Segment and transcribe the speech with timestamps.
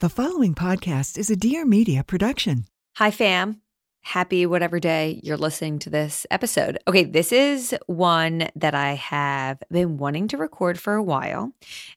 [0.00, 2.66] The following podcast is a Dear Media production.
[2.96, 3.62] Hi, fam.
[4.02, 6.78] Happy whatever day you're listening to this episode.
[6.86, 11.50] Okay, this is one that I have been wanting to record for a while.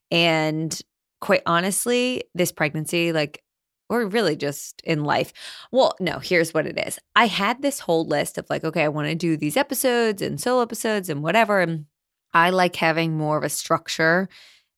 [0.10, 0.82] And
[1.20, 3.44] quite honestly, this pregnancy, like,
[3.90, 5.34] or really just in life.
[5.70, 7.00] Well, no, here's what it is.
[7.18, 10.40] I had this whole list of like, okay, I want to do these episodes and
[10.40, 11.60] solo episodes and whatever.
[11.60, 11.86] And
[12.34, 14.30] I like having more of a structure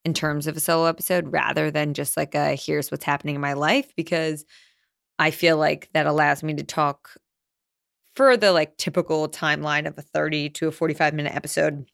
[0.04, 3.42] in terms of a solo episode rather than just like a here's what's happening in
[3.42, 4.46] my life because
[5.20, 7.12] I feel like that allows me to talk
[8.16, 11.86] for the like typical timeline of a 30 to a 45 minute episode.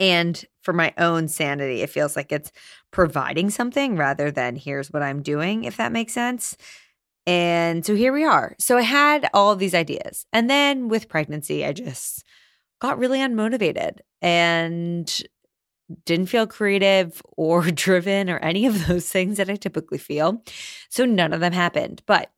[0.00, 2.52] And for my own sanity, it feels like it's
[2.90, 6.56] providing something rather than here's what I'm doing, if that makes sense.
[7.26, 8.54] And so here we are.
[8.58, 10.26] So I had all these ideas.
[10.32, 12.24] And then with pregnancy, I just
[12.80, 15.10] got really unmotivated and
[16.04, 20.42] didn't feel creative or driven or any of those things that I typically feel.
[20.88, 22.02] So none of them happened.
[22.06, 22.30] But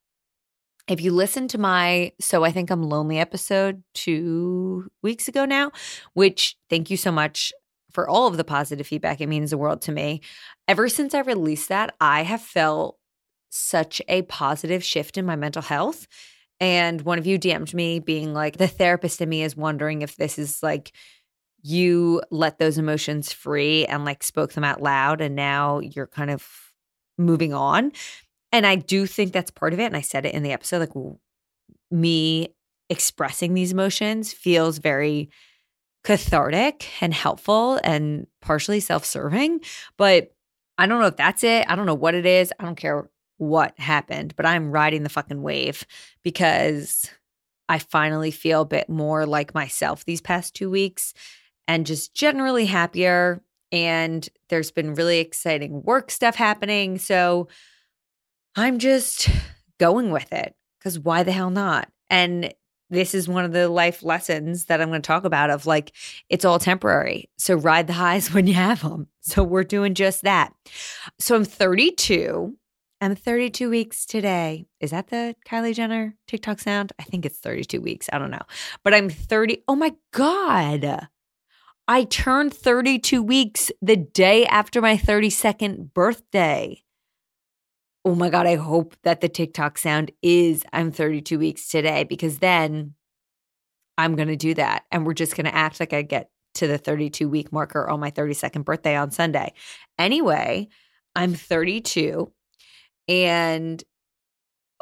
[0.89, 5.73] if you listen to my So I Think I'm Lonely episode two weeks ago now,
[6.15, 7.53] which thank you so much
[7.93, 9.21] for all of the positive feedback.
[9.21, 10.21] It means the world to me.
[10.69, 12.99] Ever since I released that, I have felt
[13.49, 16.07] such a positive shift in my mental health.
[16.61, 20.17] And one of you DM'd me being like, the therapist in me is wondering if
[20.17, 20.93] this is like
[21.67, 26.31] you let those emotions free and like spoke them out loud and now you're kind
[26.31, 26.47] of
[27.19, 27.93] moving on.
[28.53, 30.79] And i do think that's part of it and i said it in the episode
[30.79, 31.17] like
[31.91, 32.55] me
[32.89, 35.29] expressing these emotions feels very
[36.05, 39.61] cathartic and helpful and partially self-serving
[39.97, 40.33] but
[40.79, 43.11] i don't know if that's it i don't know what it is i don't care
[43.39, 45.85] what happened but i'm riding the fucking wave
[46.23, 47.11] because
[47.69, 51.13] i finally feel a bit more like myself these past two weeks
[51.69, 53.43] and just generally happier.
[53.73, 56.99] And there's been really exciting work stuff happening.
[56.99, 57.49] So
[58.55, 59.29] I'm just
[59.79, 61.91] going with it because why the hell not?
[62.09, 62.55] And
[62.91, 65.93] this is one of the life lessons that I'm going to talk about of like,
[66.29, 67.29] it's all temporary.
[67.37, 69.09] So ride the highs when you have them.
[69.21, 70.53] So we're doing just that.
[71.19, 72.57] So I'm 32.
[73.01, 74.67] I'm 32 weeks today.
[74.81, 76.93] Is that the Kylie Jenner TikTok sound?
[76.99, 78.09] I think it's 32 weeks.
[78.13, 78.43] I don't know.
[78.83, 79.65] But I'm 30.
[79.69, 81.09] Oh my God.
[81.89, 86.83] I turned 32 weeks the day after my 32nd birthday.
[88.05, 92.39] Oh my God, I hope that the TikTok sound is I'm 32 weeks today because
[92.39, 92.95] then
[93.99, 94.85] I'm going to do that.
[94.91, 97.95] And we're just going to act like I get to the 32 week marker on
[97.95, 99.53] oh, my 32nd birthday on Sunday.
[99.99, 100.69] Anyway,
[101.15, 102.33] I'm 32
[103.09, 103.83] and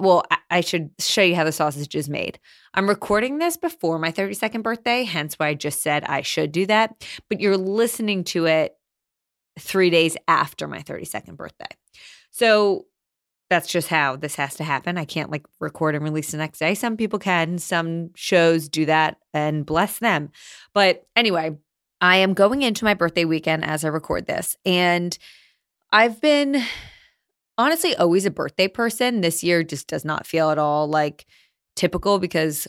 [0.01, 2.41] well, I should show you how the sausage is made.
[2.75, 6.67] I'm recording this before my 32nd birthday, hence why I just said I should do
[6.67, 7.07] that.
[7.29, 8.77] But you're listening to it
[9.59, 11.69] three days after my 32nd birthday.
[12.31, 12.87] So
[13.51, 14.99] that's just how this has to happen.
[14.99, 16.75] I can't like record and release the next day.
[16.75, 20.31] Some people can, some shows do that, and bless them.
[20.73, 21.57] But anyway,
[22.01, 24.57] I am going into my birthday weekend as I record this.
[24.65, 25.17] And
[25.93, 26.65] I've been
[27.59, 29.21] honestly always a birthday person.
[29.21, 31.27] This year just does not feel at all like
[31.77, 32.69] typical because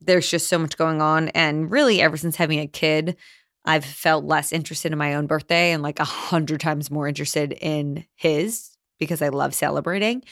[0.00, 1.28] there's just so much going on.
[1.30, 3.16] And really, ever since having a kid,
[3.64, 7.52] I've felt less interested in my own birthday and like a hundred times more interested
[7.52, 10.22] in his because I love celebrating.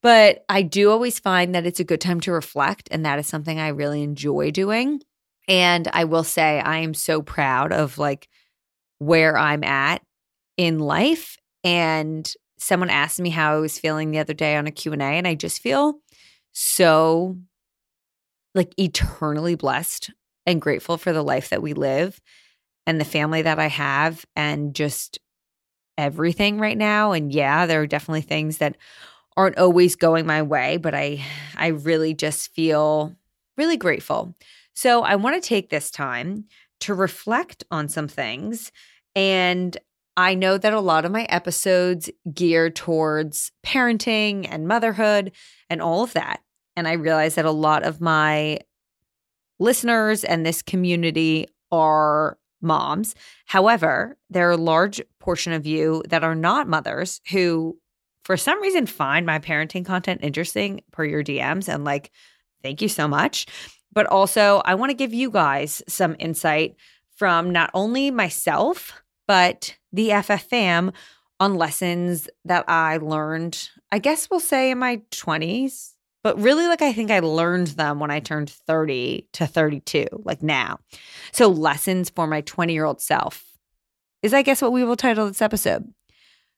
[0.00, 2.88] But I do always find that it's a good time to reflect.
[2.90, 5.00] And that is something I really enjoy doing.
[5.48, 8.28] And I will say, I am so proud of like
[8.98, 10.02] where I'm at
[10.56, 12.30] in life and
[12.62, 15.34] someone asked me how I was feeling the other day on a Q&A and I
[15.34, 15.98] just feel
[16.52, 17.36] so
[18.54, 20.10] like eternally blessed
[20.46, 22.20] and grateful for the life that we live
[22.86, 25.18] and the family that I have and just
[25.98, 28.76] everything right now and yeah there are definitely things that
[29.36, 31.24] aren't always going my way, but I
[31.56, 33.14] I really just feel
[33.56, 34.34] really grateful.
[34.74, 36.44] So I want to take this time
[36.80, 38.72] to reflect on some things
[39.14, 39.76] and
[40.16, 45.32] I know that a lot of my episodes gear towards parenting and motherhood
[45.70, 46.40] and all of that.
[46.76, 48.58] And I realize that a lot of my
[49.58, 53.14] listeners and this community are moms.
[53.46, 57.78] However, there are a large portion of you that are not mothers who,
[58.24, 61.72] for some reason, find my parenting content interesting per your DMs.
[61.72, 62.10] And like,
[62.62, 63.46] thank you so much.
[63.92, 66.76] But also, I want to give you guys some insight
[67.16, 70.92] from not only myself, but the FFM
[71.40, 76.82] on lessons that I learned, I guess we'll say in my 20s, but really like
[76.82, 80.78] I think I learned them when I turned 30 to 32, like now.
[81.32, 83.44] So, lessons for my 20 year old self
[84.22, 85.92] is, I guess, what we will title this episode.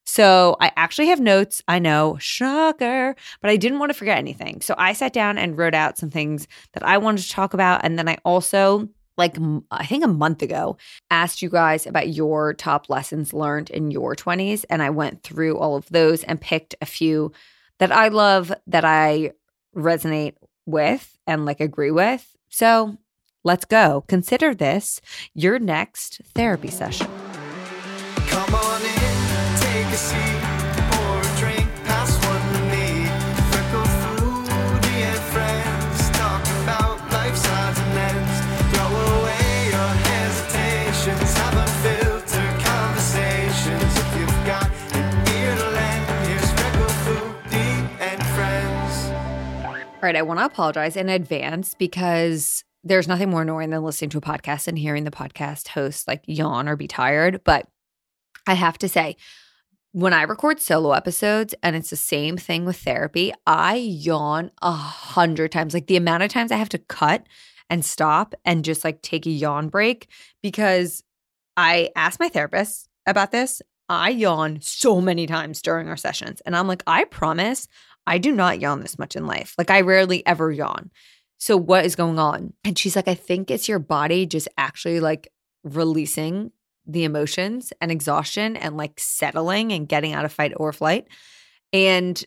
[0.05, 1.63] So, I actually have notes.
[1.67, 4.61] I know, shocker, but I didn't want to forget anything.
[4.61, 7.85] So, I sat down and wrote out some things that I wanted to talk about.
[7.85, 9.37] And then I also like
[9.71, 10.77] I think a month ago,
[11.11, 14.65] asked you guys about your top lessons learned in your 20s.
[14.69, 17.33] And I went through all of those and picked a few
[17.79, 19.33] that I love, that I
[19.77, 20.35] resonate
[20.67, 22.37] with and like agree with.
[22.49, 22.97] So
[23.45, 24.05] let's go.
[24.09, 25.01] Consider this
[25.35, 27.09] your next therapy session.
[28.27, 30.34] Come on in, take a seat.
[50.05, 54.11] All right, I want to apologize in advance because there's nothing more annoying than listening
[54.11, 57.43] to a podcast and hearing the podcast host like yawn or be tired.
[57.43, 57.67] But
[58.47, 59.17] I have to say,
[59.93, 64.73] when I record solo episodes and it's the same thing with therapy, I yawn a
[64.73, 65.73] hundred times.
[65.73, 67.25] Like the amount of times I have to cut
[67.71, 70.09] and stop and just like take a yawn break
[70.43, 71.03] because
[71.57, 73.63] I asked my therapist about this.
[73.89, 76.43] I yawn so many times during our sessions.
[76.45, 77.69] And I'm like, I promise
[78.07, 79.55] I do not yawn this much in life.
[79.57, 80.91] Like I rarely ever yawn.
[81.39, 82.53] So what is going on?
[82.65, 85.29] And she's like, I think it's your body just actually like
[85.63, 86.53] releasing
[86.87, 91.07] the emotions and exhaustion and like settling and getting out of fight or flight.
[91.73, 92.23] And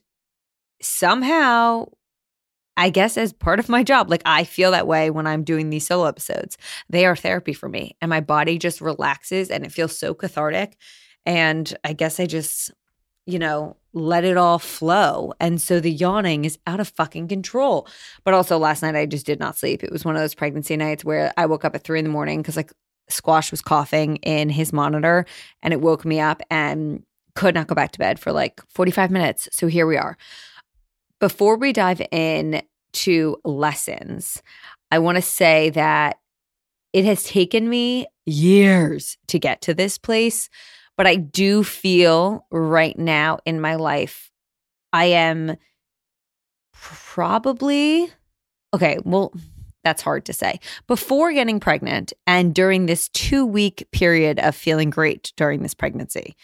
[0.81, 1.85] somehow,
[2.75, 5.69] I guess as part of my job, like I feel that way when I'm doing
[5.69, 6.57] these solo episodes.
[6.89, 10.77] They are therapy for me and my body just relaxes and it feels so cathartic.
[11.25, 12.71] And I guess I just
[13.27, 15.33] you know, let it all flow.
[15.39, 17.88] And so the yawning is out of fucking control.
[18.24, 19.83] But also last night I just did not sleep.
[19.83, 22.12] It was one of those pregnancy nights where I woke up at three in the
[22.12, 22.71] morning because like
[23.09, 25.25] Squash was coughing in his monitor
[25.62, 27.03] and it woke me up and
[27.35, 29.50] could not go back to bed for like 45 minutes.
[29.51, 30.18] So here we are.
[31.19, 32.62] Before we dive in
[32.94, 34.41] to lessons,
[34.89, 36.18] I want to say that
[36.94, 40.50] it has taken me years to get to this place
[40.97, 44.31] but I do feel right now in my life,
[44.91, 45.55] I am
[46.73, 48.11] probably,
[48.73, 49.31] okay, well,
[49.83, 50.59] that's hard to say.
[50.88, 56.35] Before getting pregnant and during this two week period of feeling great during this pregnancy,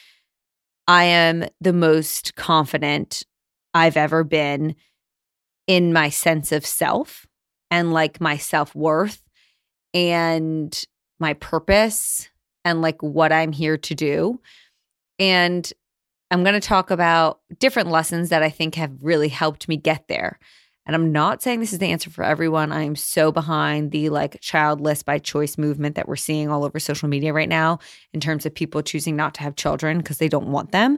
[0.88, 3.24] I am the most confident
[3.74, 4.76] I've ever been
[5.68, 7.26] in my sense of self
[7.72, 9.24] and like my self worth
[9.94, 10.84] and
[11.20, 12.30] my purpose
[12.66, 14.40] and like what I'm here to do.
[15.20, 15.72] And
[16.32, 20.08] I'm going to talk about different lessons that I think have really helped me get
[20.08, 20.40] there.
[20.86, 22.72] And I'm not saying this is the answer for everyone.
[22.72, 26.80] I am so behind the like childless by choice movement that we're seeing all over
[26.80, 27.80] social media right now
[28.14, 30.98] in terms of people choosing not to have children because they don't want them.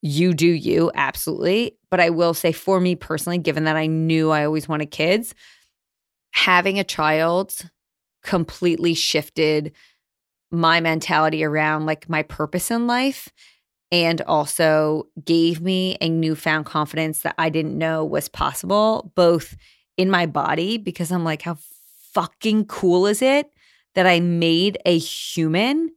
[0.00, 1.76] You do you, absolutely.
[1.90, 5.34] But I will say for me personally, given that I knew I always wanted kids,
[6.32, 7.70] having a child
[8.22, 9.72] completely shifted
[10.52, 13.28] my mentality around like my purpose in life
[13.90, 19.56] and also gave me a newfound confidence that I didn't know was possible, both
[19.96, 21.58] in my body, because I'm like, how
[22.12, 23.50] fucking cool is it
[23.94, 25.90] that I made a human?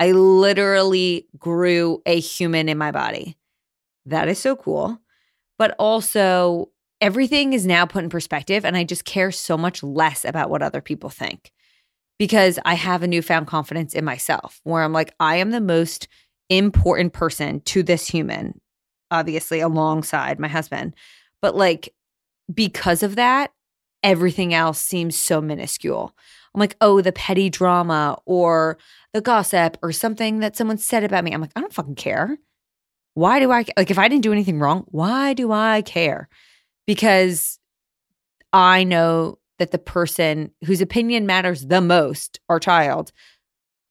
[0.00, 3.36] I literally grew a human in my body.
[4.06, 4.98] That is so cool.
[5.58, 10.24] But also, everything is now put in perspective, and I just care so much less
[10.24, 11.52] about what other people think
[12.18, 16.08] because I have a newfound confidence in myself where I'm like, I am the most
[16.48, 18.60] important person to this human,
[19.10, 20.94] obviously, alongside my husband.
[21.40, 21.94] But like,
[22.52, 23.52] because of that,
[24.02, 26.14] everything else seems so minuscule.
[26.54, 28.78] I'm like, oh, the petty drama or
[29.12, 31.32] the gossip or something that someone said about me.
[31.32, 32.38] I'm like, I don't fucking care.
[33.14, 36.28] why do I like if I didn't do anything wrong, why do I care?
[36.86, 37.58] Because
[38.52, 43.12] I know that the person whose opinion matters the most, our child,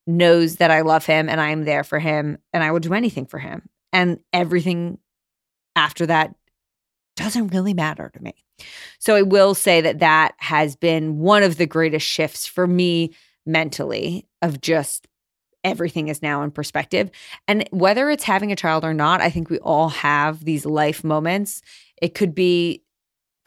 [0.06, 2.94] knows that I love him and I am there for him and I will do
[2.94, 3.70] anything for him.
[3.92, 5.00] And everything
[5.76, 6.34] after that
[7.16, 8.34] doesn't really matter to me.
[9.00, 13.14] So I will say that that has been one of the greatest shifts for me
[13.46, 15.08] mentally of just
[15.64, 17.12] everything is now in perspective.
[17.48, 21.04] And whether it's having a child or not, I think we all have these life
[21.04, 21.62] moments.
[22.02, 22.84] It could be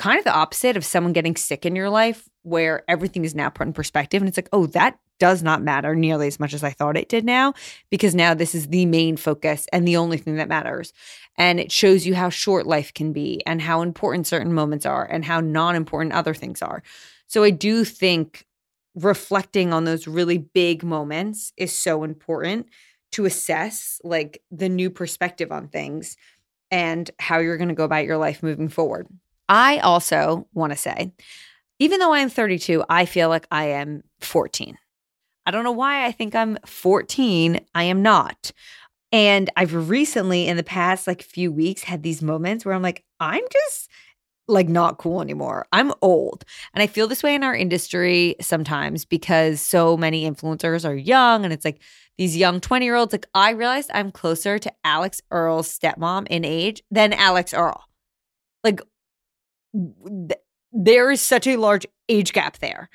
[0.00, 3.50] kind of the opposite of someone getting sick in your life where everything is now
[3.50, 6.64] put in perspective and it's like, oh, that does not matter nearly as much as
[6.64, 7.52] I thought it did now
[7.90, 10.94] because now this is the main focus and the only thing that matters.
[11.36, 15.04] And it shows you how short life can be and how important certain moments are
[15.04, 16.82] and how non important other things are.
[17.26, 18.46] So I do think
[18.94, 22.68] reflecting on those really big moments is so important
[23.12, 26.16] to assess like the new perspective on things
[26.70, 29.06] and how you're going to go about your life moving forward.
[29.50, 31.12] I also want to say,
[31.80, 34.78] even though I'm 32, I feel like I am 14.
[35.44, 37.60] I don't know why I think I'm 14.
[37.74, 38.52] I am not.
[39.10, 43.04] And I've recently, in the past like few weeks, had these moments where I'm like,
[43.18, 43.90] I'm just
[44.46, 45.66] like not cool anymore.
[45.72, 46.44] I'm old.
[46.72, 51.44] And I feel this way in our industry sometimes because so many influencers are young
[51.44, 51.82] and it's like
[52.18, 53.12] these young 20 year olds.
[53.12, 57.82] Like, I realized I'm closer to Alix Earle's stepmom in age than Alix Earle.
[58.62, 58.80] Like,
[59.72, 60.40] th-
[60.72, 62.88] there is such a large age gap there.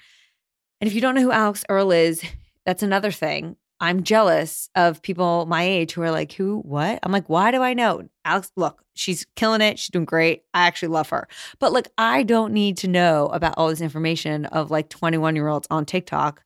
[0.80, 2.24] And if you don't know who Alix Earle is,
[2.66, 3.56] that's another thing.
[3.80, 7.00] I'm jealous of people my age who are like, who, what?
[7.04, 8.08] I'm like, why do I know?
[8.24, 9.78] Alex, look, she's killing it.
[9.78, 10.44] She's doing great.
[10.54, 11.28] I actually love her.
[11.60, 15.50] But like, I don't need to know about all this information of like 21 year
[15.50, 16.44] olds on TikTok.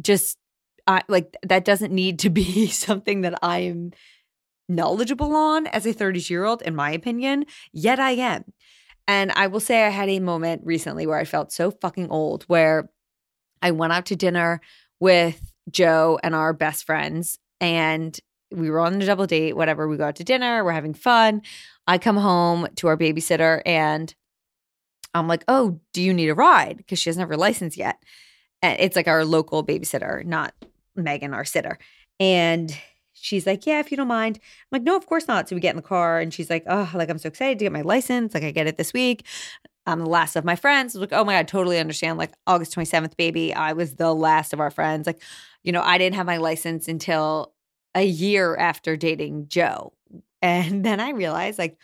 [0.00, 0.38] Just,
[0.86, 3.90] I like, that doesn't need to be something that I am
[4.68, 7.46] knowledgeable on as a 30 year old, in my opinion.
[7.72, 8.44] Yet I am.
[9.08, 12.44] And I will say I had a moment recently where I felt so fucking old
[12.44, 12.88] where
[13.62, 14.60] I went out to dinner
[15.00, 18.18] with Joe and our best friends and
[18.50, 19.88] we were on a double date, whatever.
[19.88, 21.42] We go out to dinner, we're having fun.
[21.86, 24.14] I come home to our babysitter and
[25.14, 26.76] I'm like, oh, do you need a ride?
[26.76, 28.02] Because she doesn't have her license yet.
[28.62, 30.54] And it's like our local babysitter, not
[30.94, 31.78] Megan, our sitter.
[32.20, 32.76] And
[33.20, 34.38] she's like, Yeah, if you don't mind.
[34.42, 35.48] I'm like, No, of course not.
[35.48, 37.64] So we get in the car and she's like, Oh, like I'm so excited to
[37.64, 38.34] get my license.
[38.34, 39.24] Like I get it this week.
[39.86, 40.94] I'm the last of my friends.
[40.94, 42.18] I was like, oh my God, totally understand.
[42.18, 43.54] Like August 27th, baby.
[43.54, 45.06] I was the last of our friends.
[45.06, 45.22] Like,
[45.62, 47.52] you know, I didn't have my license until
[47.94, 49.92] a year after dating Joe.
[50.42, 51.76] And then I realized, like,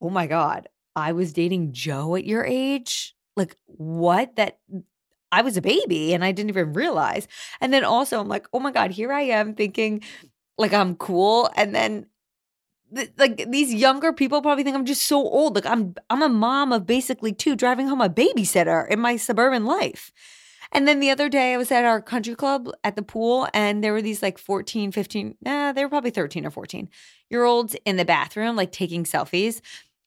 [0.00, 3.16] oh my God, I was dating Joe at your age.
[3.36, 4.36] Like, what?
[4.36, 4.84] That mm,
[5.32, 7.26] I was a baby and I didn't even realize.
[7.60, 10.02] And then also, I'm like, oh my God, here I am thinking,
[10.58, 12.06] like I'm cool and then
[12.94, 16.28] th- like these younger people probably think I'm just so old like I'm I'm a
[16.28, 20.12] mom of basically two driving home a babysitter in my suburban life.
[20.72, 23.84] And then the other day I was at our country club at the pool and
[23.84, 26.88] there were these like 14, 15, nah, they were probably 13 or 14
[27.30, 29.60] year olds in the bathroom like taking selfies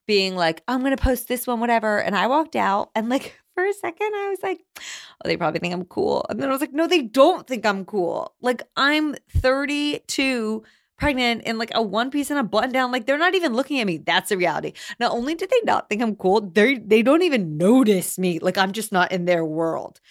[0.05, 2.01] being like, I'm to post this one, whatever.
[2.01, 5.59] And I walked out and like for a second, I was like, oh, they probably
[5.59, 6.25] think I'm cool.
[6.29, 8.33] And then I was like, no, they don't think I'm cool.
[8.41, 10.63] Like, I'm 32
[10.97, 12.91] pregnant in like a one piece and a button down.
[12.91, 13.97] Like they're not even looking at me.
[13.97, 14.73] That's the reality.
[14.99, 18.39] Not only did they not think I'm cool, they they don't even notice me.
[18.39, 20.01] Like I'm just not in their world.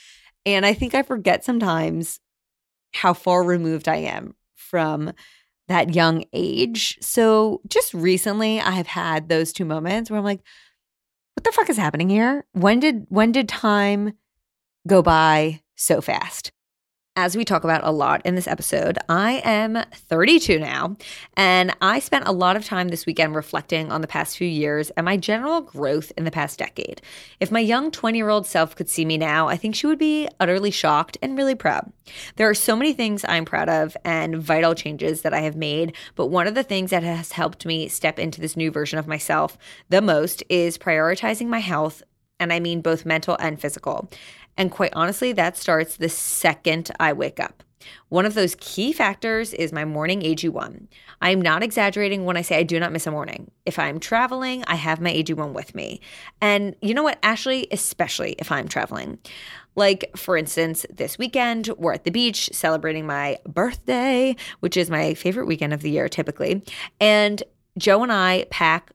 [0.46, 2.20] And I think I forget sometimes
[2.94, 5.12] how far removed I am from
[5.68, 6.96] that young age.
[7.02, 10.40] So just recently I have had those two moments where I'm like,
[11.38, 12.45] what the fuck is happening here?
[12.50, 14.14] When did when did time
[14.88, 16.50] go by so fast?
[17.18, 20.96] As we talk about a lot in this episode, I am 32 now,
[21.37, 24.90] and I spent a lot of time this weekend reflecting on the past few years
[24.90, 27.02] and my general growth in the past decade.
[27.40, 29.98] If my young 20 year old self could see me now, I think she would
[29.98, 31.92] be utterly shocked and really proud.
[32.37, 35.96] There are so many things I'm proud of and vital changes that I have made,
[36.14, 39.08] but one of the things that has helped me step into this new version of
[39.08, 39.58] myself
[39.88, 42.00] the most is prioritizing my health
[42.40, 44.08] and I mean both mental and physical.
[44.58, 47.62] And quite honestly, that starts the second I wake up.
[48.08, 50.88] One of those key factors is my morning AG1.
[51.22, 53.50] I am not exaggerating when I say I do not miss a morning.
[53.64, 56.00] If I'm traveling, I have my AG1 with me.
[56.40, 59.18] And you know what, Ashley, especially if I'm traveling.
[59.74, 65.14] Like, for instance, this weekend, we're at the beach celebrating my birthday, which is my
[65.14, 66.62] favorite weekend of the year typically.
[67.00, 67.42] And
[67.78, 68.90] Joe and I pack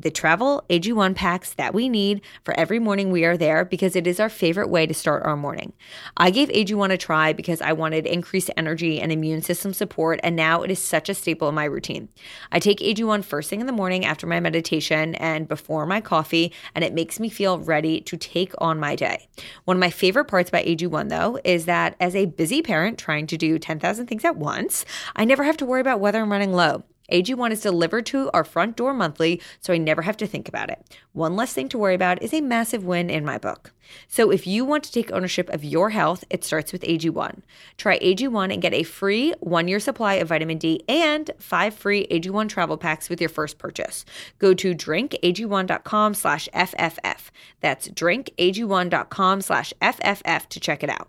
[0.00, 4.06] the travel AG1 packs that we need for every morning we are there because it
[4.06, 5.72] is our favorite way to start our morning.
[6.16, 10.36] I gave AG1 a try because I wanted increased energy and immune system support, and
[10.36, 12.08] now it is such a staple in my routine.
[12.52, 16.52] I take AG1 first thing in the morning after my meditation and before my coffee,
[16.76, 19.26] and it makes me feel ready to take on my day.
[19.64, 23.26] One of my favorite parts about AG1, though, is that as a busy parent trying
[23.26, 24.84] to do 10,000 things at once,
[25.16, 26.84] I never have to worry about whether I'm running low.
[27.10, 30.70] AG1 is delivered to our front door monthly, so I never have to think about
[30.70, 30.98] it.
[31.12, 33.72] One less thing to worry about is a massive win in my book.
[34.06, 37.42] So if you want to take ownership of your health, it starts with AG1.
[37.76, 42.06] Try AG1 and get a free one year supply of vitamin D and five free
[42.08, 44.04] AG1 travel packs with your first purchase.
[44.38, 47.30] Go to drinkag1.com slash FFF.
[47.60, 51.08] That's drinkag1.com slash FFF to check it out.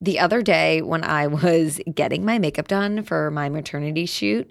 [0.00, 4.48] The other day, when I was getting my makeup done for my maternity shoot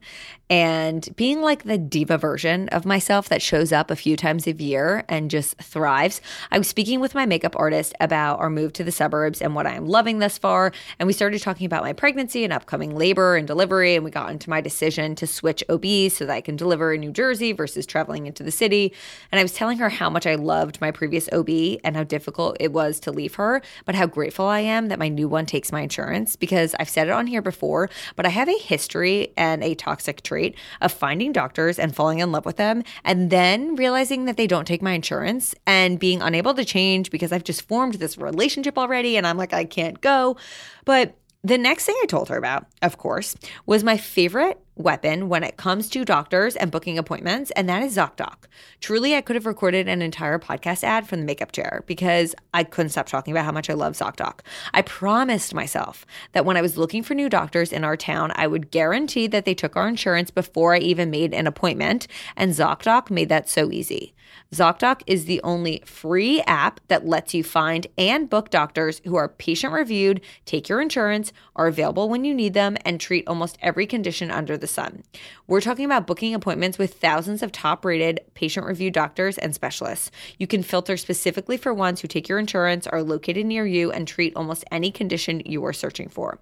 [0.49, 4.51] and being like the diva version of myself that shows up a few times a
[4.51, 6.19] year and just thrives,
[6.51, 9.65] I was speaking with my makeup artist about our move to the suburbs and what
[9.65, 10.73] I am loving thus far.
[10.99, 13.95] And we started talking about my pregnancy and upcoming labor and delivery.
[13.95, 16.99] And we got into my decision to switch OBs so that I can deliver in
[16.99, 18.93] New Jersey versus traveling into the city.
[19.31, 21.49] And I was telling her how much I loved my previous OB
[21.85, 25.07] and how difficult it was to leave her, but how grateful I am that my
[25.07, 28.57] new takes my insurance because I've said it on here before, but I have a
[28.57, 33.29] history and a toxic trait of finding doctors and falling in love with them and
[33.29, 37.43] then realizing that they don't take my insurance and being unable to change because I've
[37.43, 40.37] just formed this relationship already and I'm like, I can't go.
[40.85, 41.15] But
[41.47, 43.35] the next thing I told her about, of course,
[43.65, 47.95] was my favorite weapon when it comes to doctors and booking appointments, and that is
[47.95, 48.35] ZocDoc.
[48.81, 52.65] Truly, I could have recorded an entire podcast ad from the makeup chair because I
[52.65, 54.41] couldn't stop talking about how much I love ZocDoc.
[54.73, 58.47] I promised myself that when I was looking for new doctors in our town, I
[58.47, 63.09] would guarantee that they took our insurance before I even made an appointment, and ZocDoc
[63.09, 64.13] made that so easy.
[64.53, 69.27] ZocDoc is the only free app that lets you find and book doctors who are
[69.27, 73.85] patient reviewed, take your insurance, are available when you need them, and treat almost every
[73.85, 75.03] condition under the sun.
[75.47, 80.11] We're talking about booking appointments with thousands of top rated patient reviewed doctors and specialists.
[80.37, 84.07] You can filter specifically for ones who take your insurance, are located near you, and
[84.07, 86.39] treat almost any condition you are searching for.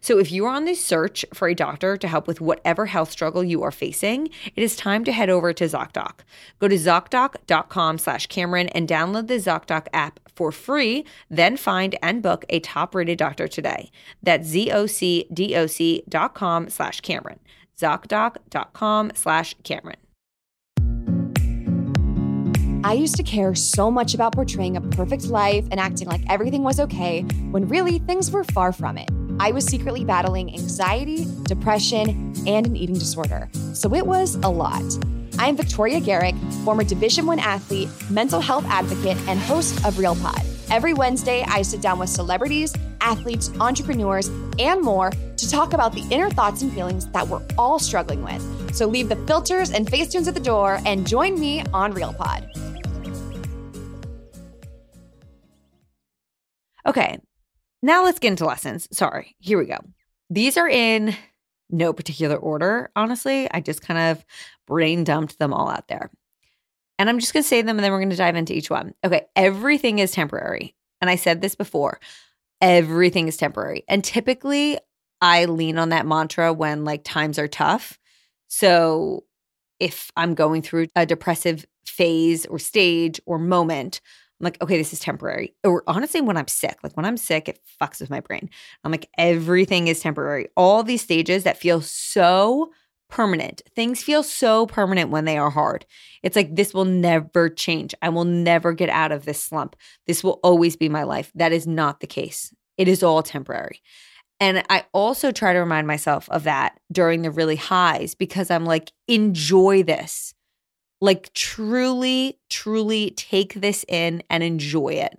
[0.00, 3.10] So if you are on the search for a doctor to help with whatever health
[3.10, 6.20] struggle you are facing, it is time to head over to ZocDoc.
[6.58, 11.04] Go to ZocDoc ZocDoc.com slash Cameron and download the ZocDoc app for free.
[11.30, 13.90] Then find and book a top rated doctor today.
[14.22, 17.40] That's ZocDoc.com slash Cameron.
[17.78, 19.96] ZocDoc.com slash Cameron.
[22.86, 26.62] I used to care so much about portraying a perfect life and acting like everything
[26.62, 29.08] was okay when really things were far from it.
[29.40, 33.48] I was secretly battling anxiety, depression, and an eating disorder.
[33.72, 34.82] So it was a lot.
[35.36, 40.40] I'm Victoria Garrick, former Division 1 athlete, mental health advocate, and host of Real Pod.
[40.70, 44.28] Every Wednesday, I sit down with celebrities, athletes, entrepreneurs,
[44.60, 48.74] and more to talk about the inner thoughts and feelings that we're all struggling with.
[48.74, 52.48] So leave the filters and facetunes at the door and join me on Real Pod.
[56.86, 57.18] Okay,
[57.82, 58.88] now let's get into lessons.
[58.92, 59.78] Sorry, here we go.
[60.30, 61.16] These are in
[61.70, 63.50] no particular order, honestly.
[63.50, 64.24] I just kind of
[64.66, 66.10] brain dumped them all out there.
[66.98, 68.70] And I'm just going to say them and then we're going to dive into each
[68.70, 68.94] one.
[69.04, 70.74] Okay, everything is temporary.
[71.00, 72.00] And I said this before
[72.60, 73.84] everything is temporary.
[73.88, 74.78] And typically,
[75.20, 77.98] I lean on that mantra when like times are tough.
[78.48, 79.24] So
[79.80, 84.00] if I'm going through a depressive phase or stage or moment,
[84.44, 85.54] I'm like, okay, this is temporary.
[85.64, 88.50] Or honestly, when I'm sick, like when I'm sick, it fucks with my brain.
[88.84, 90.48] I'm like, everything is temporary.
[90.54, 92.70] All these stages that feel so
[93.08, 93.62] permanent.
[93.74, 95.86] Things feel so permanent when they are hard.
[96.22, 97.94] It's like, this will never change.
[98.02, 99.76] I will never get out of this slump.
[100.06, 101.32] This will always be my life.
[101.34, 102.52] That is not the case.
[102.76, 103.80] It is all temporary.
[104.40, 108.66] And I also try to remind myself of that during the really highs because I'm
[108.66, 110.33] like, enjoy this.
[111.00, 115.18] Like, truly, truly take this in and enjoy it.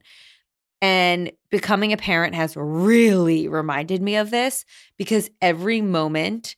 [0.81, 4.65] And becoming a parent has really reminded me of this
[4.97, 6.55] because every moment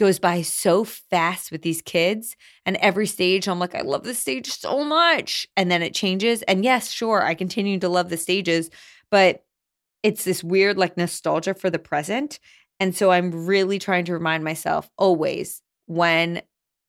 [0.00, 2.34] goes by so fast with these kids.
[2.64, 5.46] And every stage, I'm like, I love this stage so much.
[5.58, 6.42] And then it changes.
[6.42, 8.70] And yes, sure, I continue to love the stages,
[9.10, 9.44] but
[10.02, 12.40] it's this weird like nostalgia for the present.
[12.80, 16.40] And so I'm really trying to remind myself always when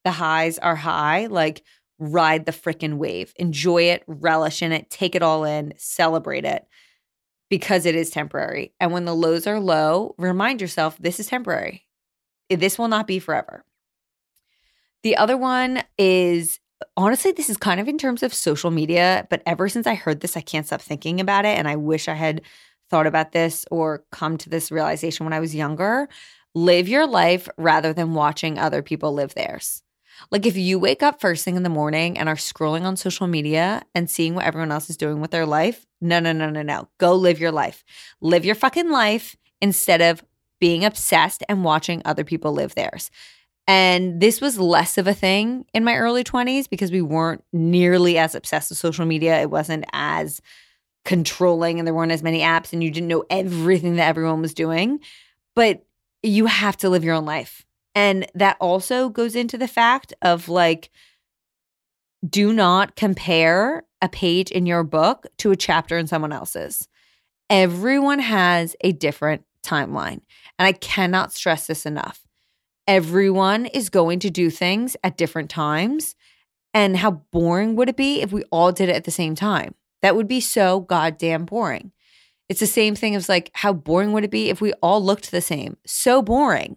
[0.04, 1.62] the highs are high, like
[1.98, 6.66] ride the freaking wave, enjoy it, relish in it, take it all in, celebrate it
[7.48, 8.72] because it is temporary.
[8.80, 11.86] And when the lows are low, remind yourself this is temporary.
[12.50, 13.64] Eh, this will not be forever.
[15.02, 16.58] The other one is
[16.96, 20.20] honestly, this is kind of in terms of social media, but ever since I heard
[20.20, 21.58] this, I can't stop thinking about it.
[21.58, 22.42] And I wish I had
[22.90, 26.08] thought about this or come to this realization when I was younger.
[26.54, 29.82] Live your life rather than watching other people live theirs.
[30.30, 33.26] Like if you wake up first thing in the morning and are scrolling on social
[33.26, 36.62] media and seeing what everyone else is doing with their life, no, no, no, no,
[36.62, 36.88] no.
[36.98, 37.84] Go live your life.
[38.20, 40.24] Live your fucking life instead of
[40.60, 43.10] being obsessed and watching other people live theirs.
[43.66, 48.18] And this was less of a thing in my early 20s because we weren't nearly
[48.18, 49.40] as obsessed with social media.
[49.40, 50.40] It wasn't as
[51.04, 54.54] controlling and there weren't as many apps and you didn't know everything that everyone was
[54.54, 55.00] doing.
[55.54, 55.84] But
[56.22, 57.64] you have to live your own life.
[57.94, 60.90] And that also goes into the fact of like,
[62.28, 66.88] do not compare a page in your book to a chapter in someone else's.
[67.50, 70.20] Everyone has a different timeline.
[70.58, 72.26] And I cannot stress this enough.
[72.86, 76.14] Everyone is going to do things at different times.
[76.74, 79.74] And how boring would it be if we all did it at the same time?
[80.00, 81.92] That would be so goddamn boring.
[82.48, 85.30] It's the same thing as like, how boring would it be if we all looked
[85.30, 85.76] the same?
[85.86, 86.76] So boring.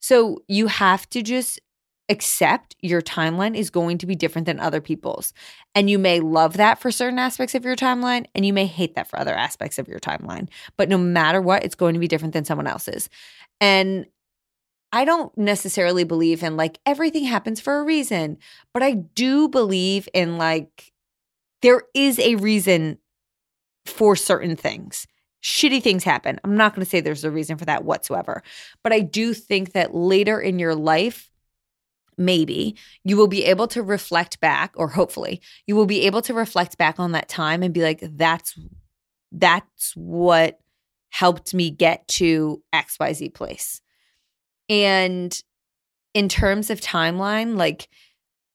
[0.00, 1.60] So you have to just
[2.08, 5.34] accept your timeline is going to be different than other people's.
[5.74, 8.94] And you may love that for certain aspects of your timeline, and you may hate
[8.94, 10.48] that for other aspects of your timeline.
[10.76, 13.10] But no matter what, it's going to be different than someone else's.
[13.60, 14.06] And
[14.90, 18.38] I don't necessarily believe in like everything happens for a reason,
[18.72, 20.92] but I do believe in like
[21.60, 22.98] there is a reason
[23.84, 25.06] for certain things.
[25.42, 26.40] Shitty things happen.
[26.44, 28.42] I'm not going to say there's a reason for that whatsoever,
[28.82, 31.30] but I do think that later in your life,
[32.16, 36.34] maybe you will be able to reflect back, or hopefully you will be able to
[36.34, 38.58] reflect back on that time and be like, that's
[39.30, 40.58] that's what
[41.10, 43.80] helped me get to XYZ place.
[44.68, 45.40] And
[46.14, 47.88] in terms of timeline, like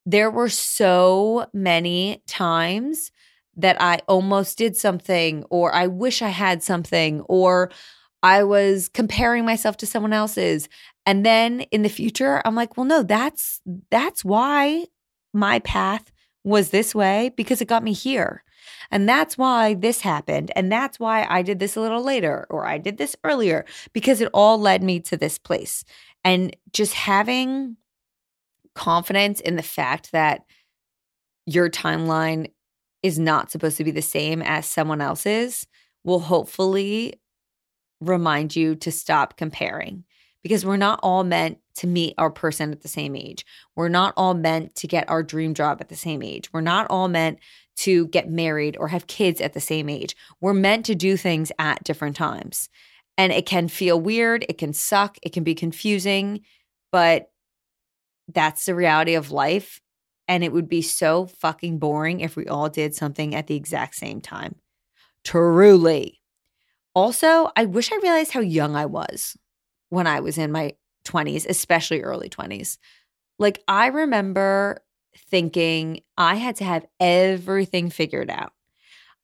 [0.05, 3.11] there were so many times
[3.57, 7.71] that I almost did something, or I wish I had something, or
[8.23, 10.69] I was comparing myself to someone else's.
[11.05, 13.61] And then in the future, I'm like, well, no, that's
[13.91, 14.85] that's why
[15.33, 16.11] my path
[16.43, 18.43] was this way because it got me here.
[18.91, 20.51] And that's why this happened.
[20.55, 24.21] And that's why I did this a little later or I did this earlier because
[24.21, 25.83] it all led me to this place.
[26.23, 27.77] And just having
[28.75, 30.45] confidence in the fact that
[31.45, 32.51] your timeline
[33.03, 35.67] is not supposed to be the same as someone else's
[36.03, 37.13] will hopefully
[38.01, 40.03] remind you to stop comparing
[40.41, 43.45] because we're not all meant to meet our person at the same age.
[43.75, 46.51] We're not all meant to get our dream job at the same age.
[46.51, 47.39] We're not all meant
[47.77, 50.15] to get married or have kids at the same age.
[50.41, 52.69] We're meant to do things at different times.
[53.17, 56.41] And it can feel weird, it can suck, it can be confusing,
[56.91, 57.31] but
[58.27, 59.81] that's the reality of life.
[60.27, 63.95] And it would be so fucking boring if we all did something at the exact
[63.95, 64.55] same time.
[65.23, 66.21] Truly.
[66.95, 69.37] Also, I wish I realized how young I was
[69.89, 70.73] when I was in my
[71.05, 72.77] 20s, especially early 20s.
[73.39, 74.83] Like, I remember
[75.29, 78.53] thinking I had to have everything figured out.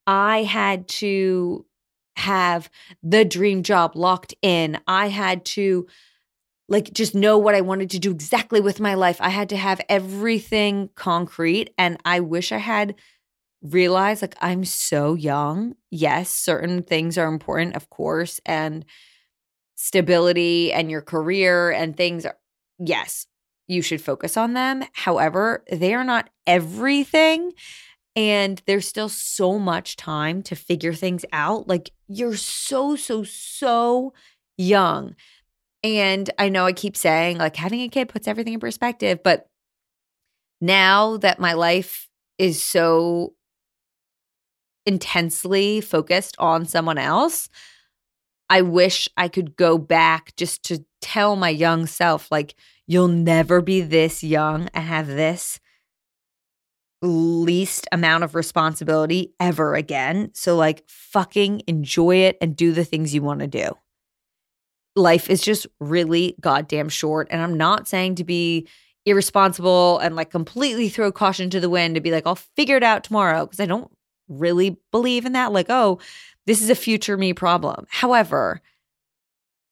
[0.06, 1.64] I had to
[2.16, 2.68] have
[3.02, 4.78] the dream job locked in.
[4.86, 5.86] I had to
[6.70, 9.20] like just know what I wanted to do exactly with my life.
[9.20, 11.74] I had to have everything concrete.
[11.76, 12.94] And I wish I had
[13.60, 15.74] realized like I'm so young.
[15.90, 18.84] Yes, certain things are important, of course, and
[19.74, 22.38] stability and your career and things are,
[22.78, 23.26] yes,
[23.66, 24.84] you should focus on them.
[24.92, 27.52] However, they are not everything.
[28.14, 31.66] And there's still so much time to figure things out.
[31.66, 34.12] Like you're so, so, so
[34.56, 35.16] young
[35.82, 39.46] and I know I keep saying like having a kid puts everything in perspective, but
[40.60, 43.34] now that my life is so
[44.86, 47.48] intensely focused on someone else,
[48.48, 52.54] I wish I could go back just to tell my young self, like,
[52.86, 55.60] you'll never be this young and have this
[57.02, 60.30] least amount of responsibility ever again.
[60.34, 63.70] So, like, fucking enjoy it and do the things you want to do
[64.96, 67.28] life is just really goddamn short.
[67.30, 68.66] And I'm not saying to be
[69.06, 72.82] irresponsible and like completely throw caution to the wind to be like, I'll figure it
[72.82, 73.46] out tomorrow.
[73.46, 73.90] Cause I don't
[74.28, 75.52] really believe in that.
[75.52, 75.98] Like, oh,
[76.46, 77.86] this is a future me problem.
[77.88, 78.60] However,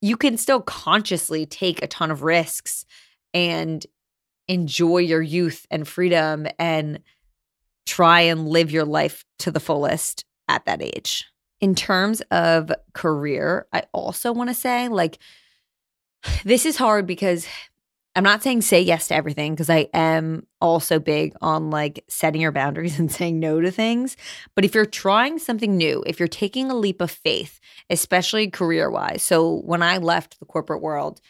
[0.01, 2.85] you can still consciously take a ton of risks
[3.35, 3.85] and
[4.47, 7.01] enjoy your youth and freedom and
[7.87, 11.27] try and live your life to the fullest at that age
[11.61, 15.19] in terms of career, I also want to say like
[16.45, 17.47] this is hard because
[18.19, 22.41] I'm not saying say yes to everything because I am also big on like setting
[22.41, 24.17] your boundaries and saying no to things.
[24.55, 28.91] But if you're trying something new, if you're taking a leap of faith, especially career
[28.91, 29.23] wise.
[29.23, 31.21] So when I left the corporate world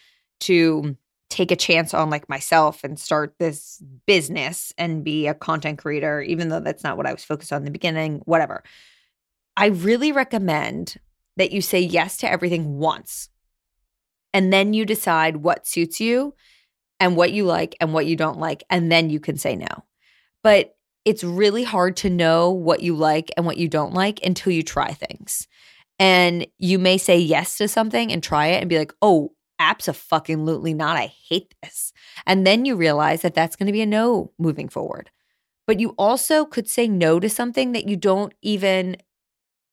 [0.41, 0.97] to
[1.29, 6.23] take a chance on like myself and start this business and be a content creator,
[6.23, 8.63] even though that's not what I was focused on in the beginning, whatever.
[9.59, 10.99] I really recommend
[11.37, 13.29] that you say yes to everything once
[14.33, 16.35] and then you decide what suits you
[17.01, 18.63] and what you like and what you don't like.
[18.71, 19.67] And then you can say no.
[20.45, 24.53] But it's really hard to know what you like and what you don't like until
[24.53, 25.49] you try things.
[25.99, 30.73] And you may say yes to something and try it and be like, oh, absolutely
[30.73, 30.97] not.
[30.97, 31.93] I hate this.
[32.27, 35.11] And then you realize that that's going to be a no moving forward.
[35.67, 38.99] But you also could say no to something that you don't even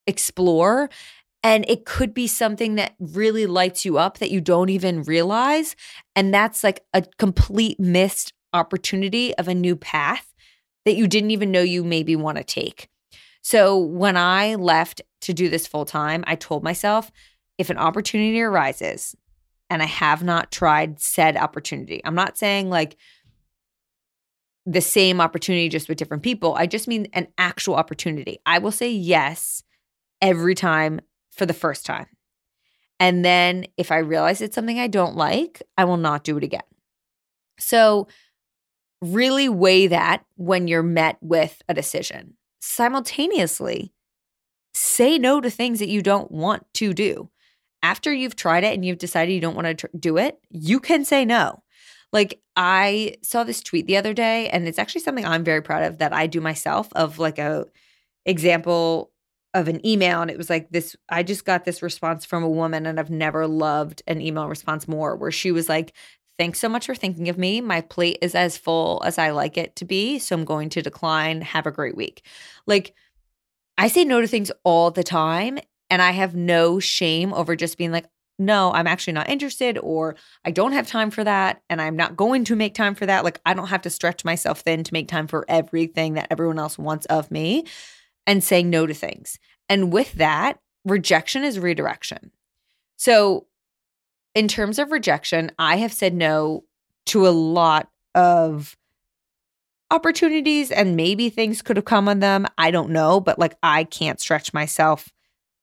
[0.07, 0.89] explore.
[1.43, 5.75] And it could be something that really lights you up that you don't even realize.
[6.15, 10.33] And that's like a complete missed opportunity of a new path
[10.85, 12.87] that you didn't even know you maybe want to take.
[13.41, 17.11] So when I left to do this full time, I told myself
[17.59, 19.15] if an opportunity arises
[19.69, 22.97] and I have not tried said opportunity, I'm not saying like
[24.65, 26.55] the same opportunity just with different people.
[26.55, 28.39] I just mean an actual opportunity.
[28.47, 29.61] I will say yes
[30.25, 30.99] every time
[31.31, 32.07] for the first time.
[32.99, 36.43] And then if I realize it's something I don't like, I will not do it
[36.43, 36.61] again.
[37.59, 38.07] So,
[39.01, 42.35] really weigh that when you're met with a decision.
[42.59, 43.93] Simultaneously,
[44.73, 47.29] say no to things that you don't want to do.
[47.83, 50.79] After you've tried it and you've decided you don't want to tr- do it, you
[50.79, 51.61] can say no.
[52.11, 55.83] Like I saw this tweet the other day and it's actually something I'm very proud
[55.83, 57.65] of that I do myself of like a
[58.25, 59.11] example
[59.55, 62.49] of an email and it was like this I just got this response from a
[62.49, 65.93] woman and I've never loved an email response more where she was like
[66.37, 67.61] thanks so much for thinking of me.
[67.61, 70.81] My plate is as full as I like it to be so I'm going to
[70.81, 71.41] decline.
[71.41, 72.25] Have a great week.
[72.67, 72.93] Like
[73.77, 75.57] I say no to things all the time
[75.89, 78.05] and I have no shame over just being like
[78.37, 82.17] no, I'm actually not interested, or I don't have time for that, and I'm not
[82.17, 83.23] going to make time for that.
[83.23, 86.59] Like, I don't have to stretch myself thin to make time for everything that everyone
[86.59, 87.63] else wants of me
[88.27, 89.39] and saying no to things.
[89.69, 92.31] And with that, rejection is redirection.
[92.97, 93.47] So,
[94.33, 96.65] in terms of rejection, I have said no
[97.07, 98.75] to a lot of
[99.91, 102.45] opportunities and maybe things could have come on them.
[102.57, 105.09] I don't know, but like I can't stretch myself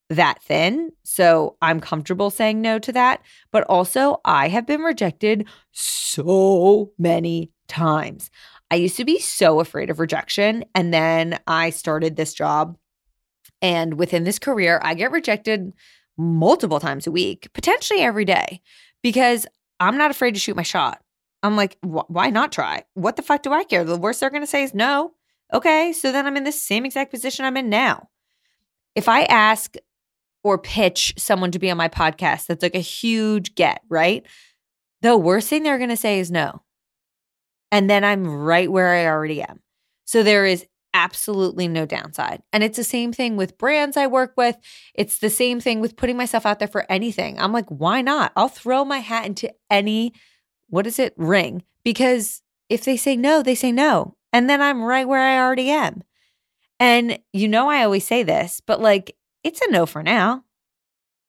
[0.08, 0.92] that thin.
[1.02, 3.22] So I'm comfortable saying no to that.
[3.50, 8.30] But also, I have been rejected so many times.
[8.72, 10.64] I used to be so afraid of rejection.
[10.74, 12.78] And then I started this job.
[13.60, 15.74] And within this career, I get rejected
[16.16, 18.62] multiple times a week, potentially every day,
[19.02, 19.46] because
[19.78, 21.02] I'm not afraid to shoot my shot.
[21.42, 22.84] I'm like, why not try?
[22.94, 23.84] What the fuck do I care?
[23.84, 25.12] The worst they're going to say is no.
[25.52, 25.92] Okay.
[25.92, 28.08] So then I'm in the same exact position I'm in now.
[28.94, 29.74] If I ask
[30.42, 34.24] or pitch someone to be on my podcast, that's like a huge get, right?
[35.02, 36.62] The worst thing they're going to say is no.
[37.72, 39.60] And then I'm right where I already am.
[40.04, 42.42] So there is absolutely no downside.
[42.52, 44.56] And it's the same thing with brands I work with.
[44.94, 47.40] It's the same thing with putting myself out there for anything.
[47.40, 48.30] I'm like, why not?
[48.36, 50.12] I'll throw my hat into any,
[50.68, 51.64] what is it, ring.
[51.82, 54.16] Because if they say no, they say no.
[54.34, 56.02] And then I'm right where I already am.
[56.78, 60.44] And you know, I always say this, but like, it's a no for now.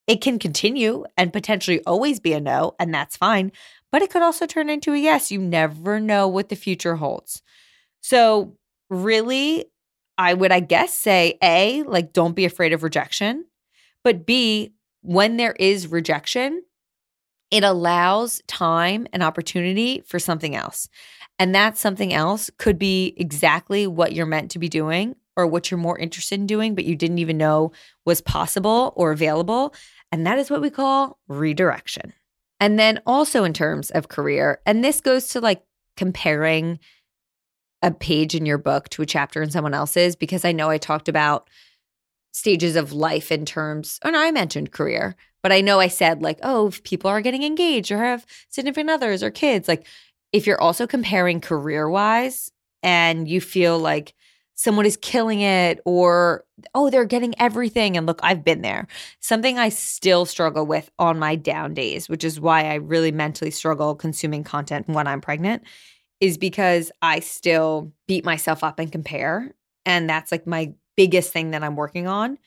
[0.08, 3.54] It can continue and potentially always be a no, and that's fine
[3.94, 5.32] but it could also turn into a yes.
[5.32, 7.44] You never know what the future holds.
[8.02, 8.58] So,
[8.90, 9.66] really,
[10.18, 13.46] I would, I guess, say A, like, don't be afraid of rejection.
[14.04, 16.64] But B, when there is rejection,
[17.52, 20.90] it allows time and opportunity for something else.
[21.38, 25.70] And that something else could be exactly what you're meant to be doing or what
[25.70, 27.72] you're more interested in doing, but you didn't even know
[28.06, 29.76] was possible or available.
[30.12, 32.14] And that is what we call redirection.
[32.64, 35.64] And then also in terms of career, and this goes to like
[35.98, 36.80] comparing
[37.82, 40.78] a page in your book to a chapter in someone else's, because I know I
[40.78, 41.50] talked about
[42.32, 46.22] stages of life in terms, oh, and I mentioned career, but I know I said
[46.22, 49.86] like, oh, if people are getting engaged or have significant others or kids, like
[50.32, 52.50] if you're also comparing career wise
[52.82, 54.14] and you feel like
[54.56, 56.44] someone is killing it or
[56.76, 57.98] oh they're getting everything.
[57.98, 58.88] And look I've been there.
[59.20, 63.52] Something I still struggle with on my down days, which is why I really mentally
[63.52, 65.64] struggle consuming content when I'm pregnant
[66.20, 69.54] is because I still beat myself up and compare.
[69.86, 72.38] And that's like my biggest thing that I'm working on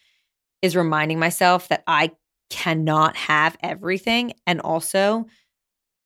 [0.62, 2.12] is reminding myself that I
[2.48, 4.32] cannot have everything.
[4.46, 5.26] And also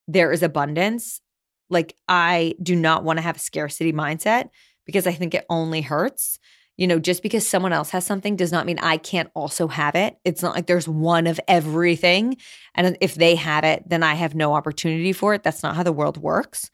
[0.07, 1.21] there is abundance.
[1.69, 4.49] Like, I do not want to have a scarcity mindset
[4.91, 6.39] because I think it only hurts.
[6.77, 9.93] You know, just because someone else has something does not mean I can't also have
[9.95, 10.17] it.
[10.25, 12.37] It's not like there's one of everything.
[12.73, 15.43] And if they have it, then I have no opportunity for it.
[15.43, 16.71] That's not how the world works.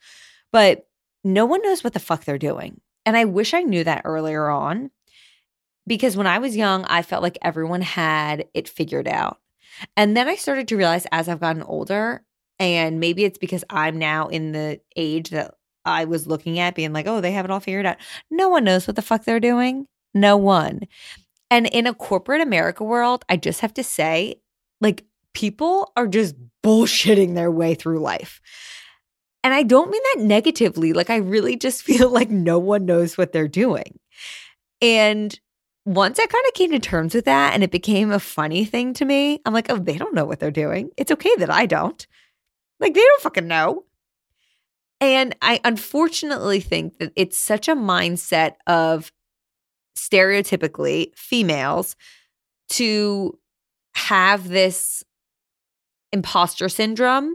[0.50, 0.86] But
[1.24, 2.80] no one knows what the fuck they're doing.
[3.04, 4.90] And I wish I knew that earlier on
[5.86, 9.40] because when I was young, I felt like everyone had it figured out.
[9.96, 12.22] And then I started to realize as I've gotten older,
[12.58, 15.54] and maybe it's because I'm now in the age that
[15.88, 17.96] I was looking at being like, oh, they have it all figured out.
[18.30, 19.86] No one knows what the fuck they're doing.
[20.14, 20.82] No one.
[21.50, 24.36] And in a corporate America world, I just have to say,
[24.80, 28.40] like, people are just bullshitting their way through life.
[29.42, 30.92] And I don't mean that negatively.
[30.92, 33.98] Like, I really just feel like no one knows what they're doing.
[34.80, 35.38] And
[35.84, 38.92] once I kind of came to terms with that and it became a funny thing
[38.94, 40.90] to me, I'm like, oh, they don't know what they're doing.
[40.96, 42.06] It's okay that I don't.
[42.78, 43.84] Like, they don't fucking know.
[45.00, 49.12] And I unfortunately think that it's such a mindset of
[49.96, 51.96] stereotypically females
[52.70, 53.38] to
[53.94, 55.04] have this
[56.12, 57.34] imposter syndrome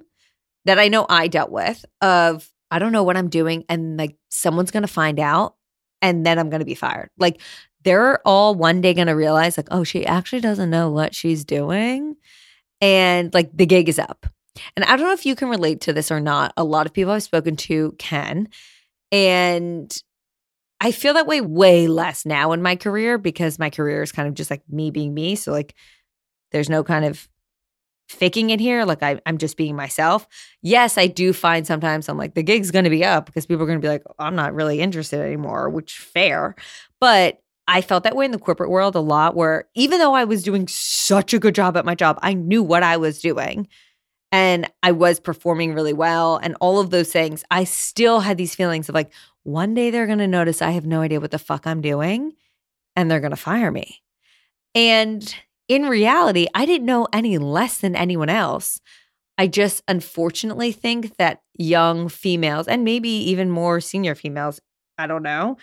[0.66, 4.16] that I know I dealt with of I don't know what I'm doing and like
[4.30, 5.56] someone's going to find out
[6.02, 7.10] and then I'm going to be fired.
[7.18, 7.42] Like
[7.84, 11.44] they're all one day going to realize like oh she actually doesn't know what she's
[11.44, 12.16] doing
[12.82, 14.26] and like the gig is up.
[14.76, 16.54] And I don't know if you can relate to this or not.
[16.58, 18.50] A lot of people I've spoken to can.
[19.12, 19.96] And
[20.80, 24.28] I feel that way way less now in my career because my career is kind
[24.28, 25.36] of just like me being me.
[25.36, 25.76] So, like,
[26.52, 27.28] there's no kind of
[28.10, 28.86] faking it here.
[28.86, 30.28] Like, I, am just being myself.
[30.62, 33.64] Yes, I do find sometimes I'm like, the gig's going to be up because people
[33.64, 36.56] are going to be like, I'm not really interested anymore, which fair.
[37.00, 40.26] But I felt that way in the corporate world a lot where even though I
[40.26, 43.68] was doing such a good job at my job, I knew what I was doing
[44.34, 48.56] and I was performing really well and all of those things, I still had these
[48.56, 49.12] feelings of like,
[49.44, 52.34] one day they're going to notice I have no idea what the fuck I'm doing
[52.96, 54.02] and they're going to fire me.
[54.74, 55.34] And
[55.68, 58.82] in reality, I didn't know any less than anyone else.
[59.38, 64.60] I just unfortunately think that young females and maybe even more senior females,
[64.98, 65.58] I don't know,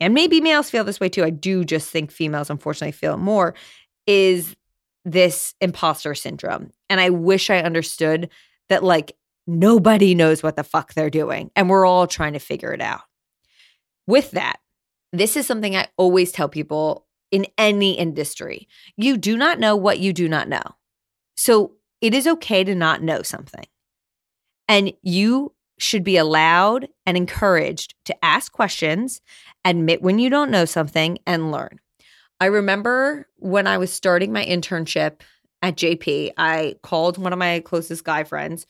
[0.00, 1.22] and maybe males feel this way too.
[1.22, 3.54] I do just think females unfortunately feel it more
[4.08, 4.56] is
[5.04, 6.72] this imposter syndrome.
[6.88, 8.30] And I wish I understood
[8.68, 12.72] that, like, nobody knows what the fuck they're doing and we're all trying to figure
[12.72, 13.02] it out.
[14.06, 14.56] With that,
[15.12, 18.68] this is something I always tell people in any industry.
[18.96, 20.62] You do not know what you do not know.
[21.36, 23.66] So it is okay to not know something.
[24.68, 29.20] And you should be allowed and encouraged to ask questions,
[29.64, 31.78] admit when you don't know something, and learn.
[32.40, 35.20] I remember when I was starting my internship
[35.62, 38.66] at JP, I called one of my closest guy friends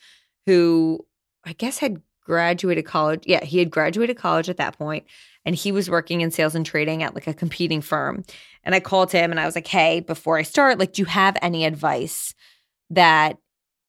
[0.46, 1.05] who
[1.44, 3.22] I guess had graduated college.
[3.27, 5.05] Yeah, he had graduated college at that point
[5.44, 8.25] and he was working in sales and trading at like a competing firm.
[8.64, 11.07] And I called him and I was like, "Hey, before I start, like do you
[11.07, 12.35] have any advice
[12.90, 13.38] that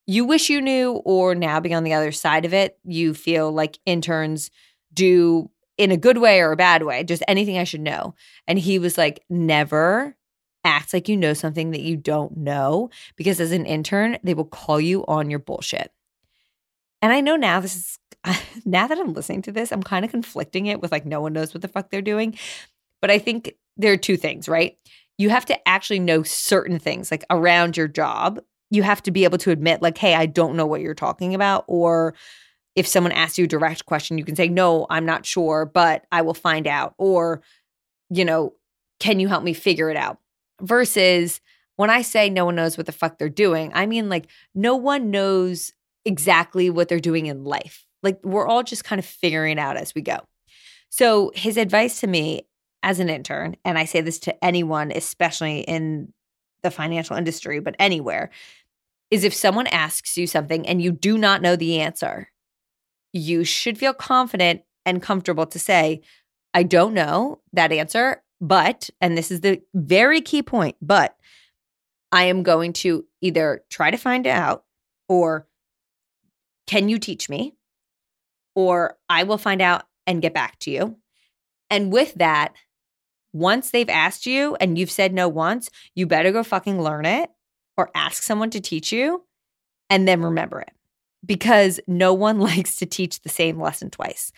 [0.05, 3.51] you wish you knew or now being on the other side of it, you feel
[3.51, 4.49] like interns
[4.93, 8.15] do in a good way or a bad way, just anything I should know.
[8.47, 10.15] And he was like, never
[10.67, 14.45] act like you know something that you don't know because as an intern, they will
[14.45, 15.91] call you on your bullshit.
[17.01, 17.99] And I know now this is
[18.65, 21.33] now that I'm listening to this, I'm kind of conflicting it with like no one
[21.33, 22.37] knows what the fuck they're doing.
[23.01, 24.77] But I think there are two things, right?
[25.17, 28.39] You have to actually know certain things like around your job.
[28.69, 31.33] You have to be able to admit like, "Hey, I don't know what you're talking
[31.33, 32.13] about," or
[32.77, 36.05] if someone asks you a direct question, you can say, No, I'm not sure, but
[36.11, 36.93] I will find out.
[36.99, 37.41] Or,
[38.11, 38.53] you know,
[38.99, 40.19] can you help me figure it out?
[40.61, 41.41] Versus
[41.75, 44.75] when I say no one knows what the fuck they're doing, I mean like no
[44.75, 45.73] one knows
[46.05, 47.85] exactly what they're doing in life.
[48.03, 50.19] Like we're all just kind of figuring out as we go.
[50.89, 52.47] So his advice to me
[52.83, 56.13] as an intern, and I say this to anyone, especially in
[56.63, 58.29] the financial industry, but anywhere,
[59.11, 62.31] is if someone asks you something and you do not know the answer,
[63.13, 66.01] you should feel confident and comfortable to say,
[66.53, 71.15] I don't know that answer, but, and this is the very key point, but
[72.11, 74.63] I am going to either try to find out
[75.09, 75.47] or
[76.65, 77.53] can you teach me?
[78.55, 80.97] Or I will find out and get back to you.
[81.69, 82.53] And with that,
[83.33, 87.29] once they've asked you and you've said no once, you better go fucking learn it
[87.75, 89.23] or ask someone to teach you
[89.89, 90.71] and then remember it
[91.25, 94.31] because no one likes to teach the same lesson twice.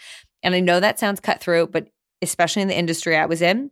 [0.43, 1.87] And I know that sounds cutthroat, but
[2.21, 3.71] especially in the industry I was in,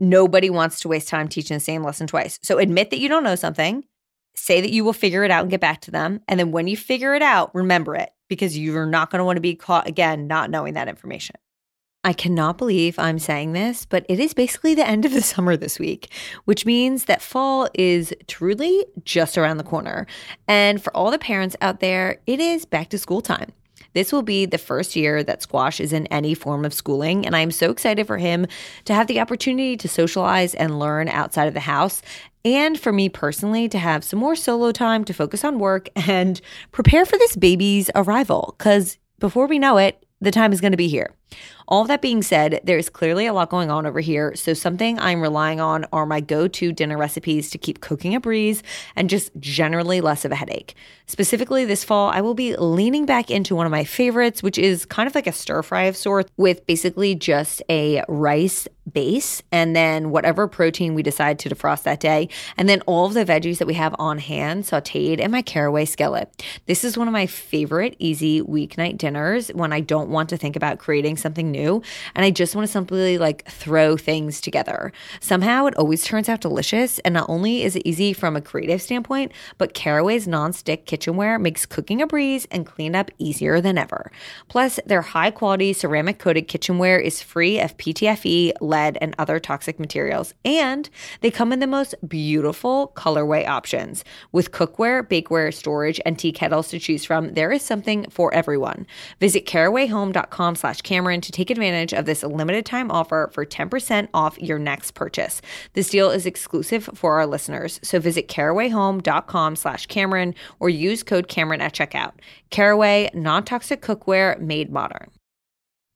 [0.00, 2.38] nobody wants to waste time teaching the same lesson twice.
[2.42, 3.84] So admit that you don't know something,
[4.34, 6.20] say that you will figure it out and get back to them.
[6.28, 9.36] And then when you figure it out, remember it because you're not going to want
[9.36, 11.36] to be caught again not knowing that information.
[12.04, 15.56] I cannot believe I'm saying this, but it is basically the end of the summer
[15.56, 16.12] this week,
[16.46, 20.06] which means that fall is truly just around the corner.
[20.48, 23.52] And for all the parents out there, it is back to school time.
[23.94, 27.36] This will be the first year that Squash is in any form of schooling, and
[27.36, 28.46] I'm so excited for him
[28.84, 32.02] to have the opportunity to socialize and learn outside of the house.
[32.44, 36.40] And for me personally, to have some more solo time to focus on work and
[36.72, 38.54] prepare for this baby's arrival.
[38.58, 41.10] Because before we know it, the time is going to be here.
[41.68, 44.34] All that being said, there's clearly a lot going on over here.
[44.34, 48.20] So, something I'm relying on are my go to dinner recipes to keep cooking a
[48.20, 48.62] breeze
[48.96, 50.74] and just generally less of a headache.
[51.06, 54.84] Specifically, this fall, I will be leaning back into one of my favorites, which is
[54.84, 59.76] kind of like a stir fry of sorts with basically just a rice base and
[59.76, 63.58] then whatever protein we decide to defrost that day, and then all of the veggies
[63.58, 66.44] that we have on hand sauteed in my caraway skillet.
[66.66, 70.56] This is one of my favorite easy weeknight dinners when I don't want to think
[70.56, 71.82] about creating something new
[72.14, 74.92] and I just want to simply like throw things together.
[75.20, 78.82] Somehow it always turns out delicious, and not only is it easy from a creative
[78.82, 84.10] standpoint, but Caraway's non-stick kitchenware makes cooking a breeze and cleanup easier than ever.
[84.48, 89.78] Plus, their high quality ceramic coated kitchenware is free of PTFE lead, and other toxic
[89.78, 90.34] materials.
[90.44, 90.88] And
[91.20, 94.04] they come in the most beautiful colorway options.
[94.32, 98.86] With cookware, bakeware, storage, and tea kettles to choose from, there is something for everyone.
[99.20, 104.38] Visit carawayhome.com slash Cameron to take advantage of this limited time offer for 10% off
[104.38, 105.42] your next purchase.
[105.72, 107.80] This deal is exclusive for our listeners.
[107.82, 112.12] So visit carawayhome.com slash Cameron or use code Cameron at checkout.
[112.50, 115.10] Caraway, non-toxic cookware made modern.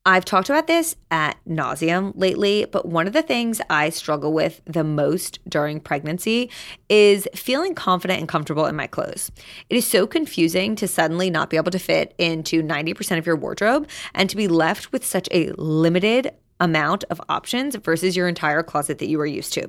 [0.06, 4.60] I've talked about this at nauseum lately, but one of the things I struggle with
[4.64, 6.48] the most during pregnancy
[6.88, 9.32] is feeling confident and comfortable in my clothes.
[9.68, 13.34] It is so confusing to suddenly not be able to fit into 90% of your
[13.34, 18.62] wardrobe and to be left with such a limited amount of options versus your entire
[18.62, 19.68] closet that you are used to.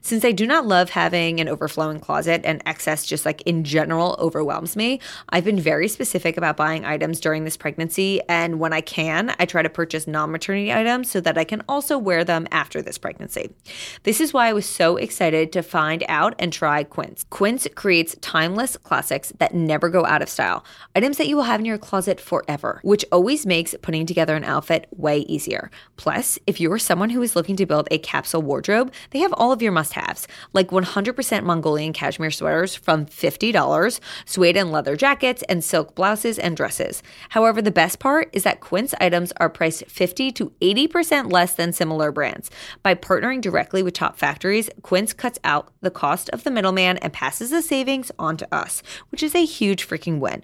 [0.00, 4.16] Since I do not love having an overflowing closet and excess just like in general
[4.18, 8.20] overwhelms me, I've been very specific about buying items during this pregnancy.
[8.28, 11.62] And when I can, I try to purchase non maternity items so that I can
[11.68, 13.54] also wear them after this pregnancy.
[14.02, 17.24] This is why I was so excited to find out and try Quince.
[17.30, 20.64] Quince creates timeless classics that never go out of style,
[20.96, 24.44] items that you will have in your closet forever, which always makes putting together an
[24.44, 25.70] outfit way easier.
[25.96, 29.34] Plus, Plus, if you're someone who is looking to build a capsule wardrobe, they have
[29.34, 34.96] all of your must haves, like 100% Mongolian cashmere sweaters from $50, suede and leather
[34.96, 37.02] jackets, and silk blouses and dresses.
[37.28, 41.74] However, the best part is that Quince items are priced 50 to 80% less than
[41.74, 42.50] similar brands.
[42.82, 47.12] By partnering directly with top factories, Quince cuts out the cost of the middleman and
[47.12, 50.42] passes the savings on to us, which is a huge freaking win.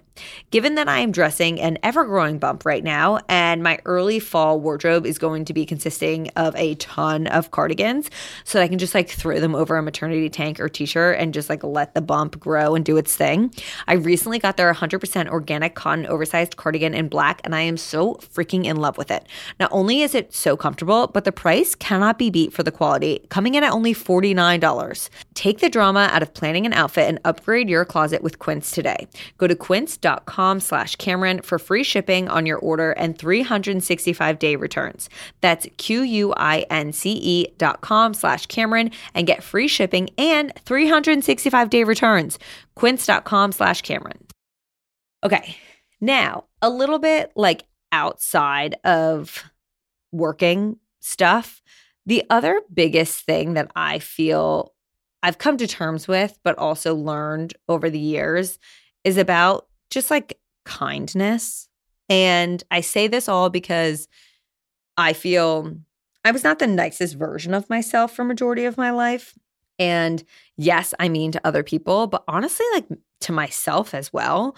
[0.51, 4.59] Given that I am dressing an ever growing bump right now, and my early fall
[4.59, 8.09] wardrobe is going to be consisting of a ton of cardigans
[8.43, 11.17] so that I can just like throw them over a maternity tank or t shirt
[11.19, 13.53] and just like let the bump grow and do its thing.
[13.87, 18.15] I recently got their 100% organic cotton oversized cardigan in black and I am so
[18.15, 19.25] freaking in love with it.
[19.59, 23.25] Not only is it so comfortable, but the price cannot be beat for the quality,
[23.29, 25.09] coming in at only $49.
[25.33, 29.07] Take the drama out of planning an outfit and upgrade your closet with Quince today.
[29.37, 30.10] Go to quince.com
[30.59, 35.09] slash Cameron for free shipping on your order and 365 day returns.
[35.39, 42.39] That's that's Q-U-I-N-C-E dot com slash Cameron and get free shipping and 365 day returns.
[42.75, 44.25] Quince.com slash Cameron.
[45.23, 45.57] Okay.
[45.99, 49.43] Now, a little bit like outside of
[50.11, 51.61] working stuff,
[52.05, 54.73] the other biggest thing that I feel
[55.21, 58.57] I've come to terms with, but also learned over the years
[59.03, 61.67] is about just like kindness.
[62.09, 64.07] And I say this all because
[64.97, 65.75] I feel
[66.25, 69.37] I was not the nicest version of myself for majority of my life.
[69.79, 70.23] And
[70.57, 72.87] yes, I mean to other people, but honestly, like
[73.21, 74.55] to myself as well.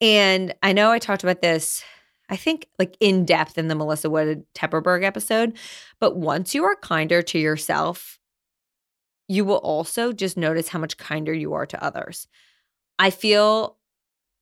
[0.00, 1.82] And I know I talked about this,
[2.28, 5.56] I think, like in depth in the Melissa Wood Tepperberg episode.
[6.00, 8.18] But once you are kinder to yourself,
[9.28, 12.26] you will also just notice how much kinder you are to others.
[12.98, 13.76] I feel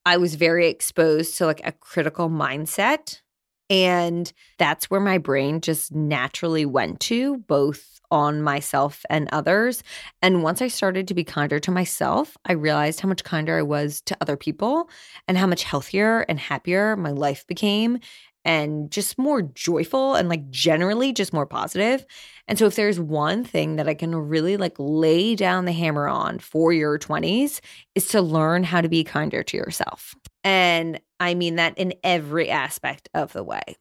[0.06, 3.20] I was very exposed to like a critical mindset
[3.68, 9.82] and that's where my brain just naturally went to, both on myself and others.
[10.22, 13.62] And once I started to be kinder to myself, I realized how much kinder I
[13.62, 14.88] was to other people
[15.26, 17.98] and how much healthier and happier my life became
[18.46, 22.06] and just more joyful and like generally just more positive.
[22.46, 26.06] And so if there's one thing that I can really like lay down the hammer
[26.06, 27.60] on for your 20s
[27.96, 30.14] is to learn how to be kinder to yourself.
[30.44, 33.76] And I mean that in every aspect of the way.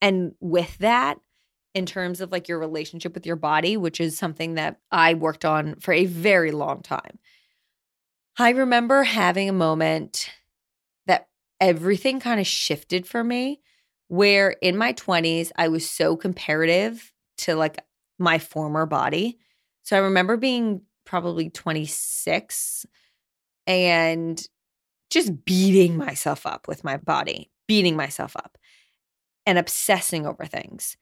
[0.00, 1.18] And with that,
[1.74, 5.44] in terms of like your relationship with your body, which is something that I worked
[5.44, 7.18] on for a very long time.
[8.38, 10.30] I remember having a moment
[11.04, 11.28] that
[11.60, 13.60] everything kind of shifted for me
[14.08, 17.78] where in my 20s I was so comparative to like
[18.18, 19.38] my former body.
[19.82, 22.86] So I remember being probably 26
[23.66, 24.48] and
[25.10, 28.58] just beating myself up with my body, beating myself up
[29.44, 30.96] and obsessing over things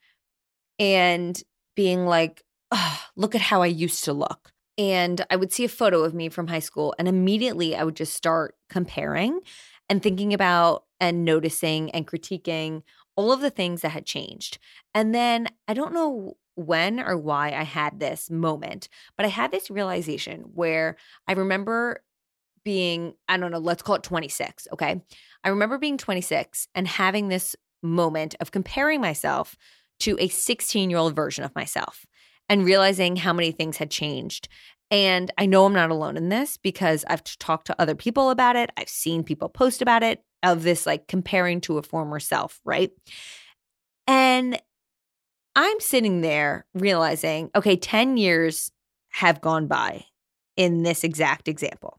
[0.79, 1.43] and
[1.75, 4.53] being like, oh, look at how I used to look.
[4.77, 7.95] And I would see a photo of me from high school, and immediately I would
[7.95, 9.41] just start comparing
[9.89, 12.83] and thinking about and noticing and critiquing
[13.15, 14.59] all of the things that had changed.
[14.95, 19.53] And then I don't know when or why I had this moment, but I had
[19.53, 20.97] this realization where
[21.29, 22.03] I remember
[22.65, 24.69] being, I don't know, let's call it 26.
[24.73, 25.03] Okay.
[25.45, 29.57] I remember being 26 and having this moment of comparing myself
[30.01, 32.07] to a 16 year old version of myself
[32.49, 34.49] and realizing how many things had changed.
[34.91, 38.57] And I know I'm not alone in this because I've talked to other people about
[38.57, 38.71] it.
[38.79, 42.91] I've seen people post about it of this like comparing to a former self, right?
[44.07, 44.61] And
[45.57, 48.71] I'm sitting there realizing, okay, 10 years
[49.11, 50.05] have gone by
[50.57, 51.99] in this exact example.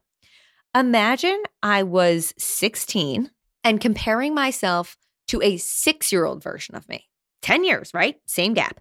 [0.74, 3.30] Imagine I was 16
[3.64, 4.96] and comparing myself
[5.28, 7.08] to a six year old version of me.
[7.42, 8.16] 10 years, right?
[8.26, 8.80] Same gap.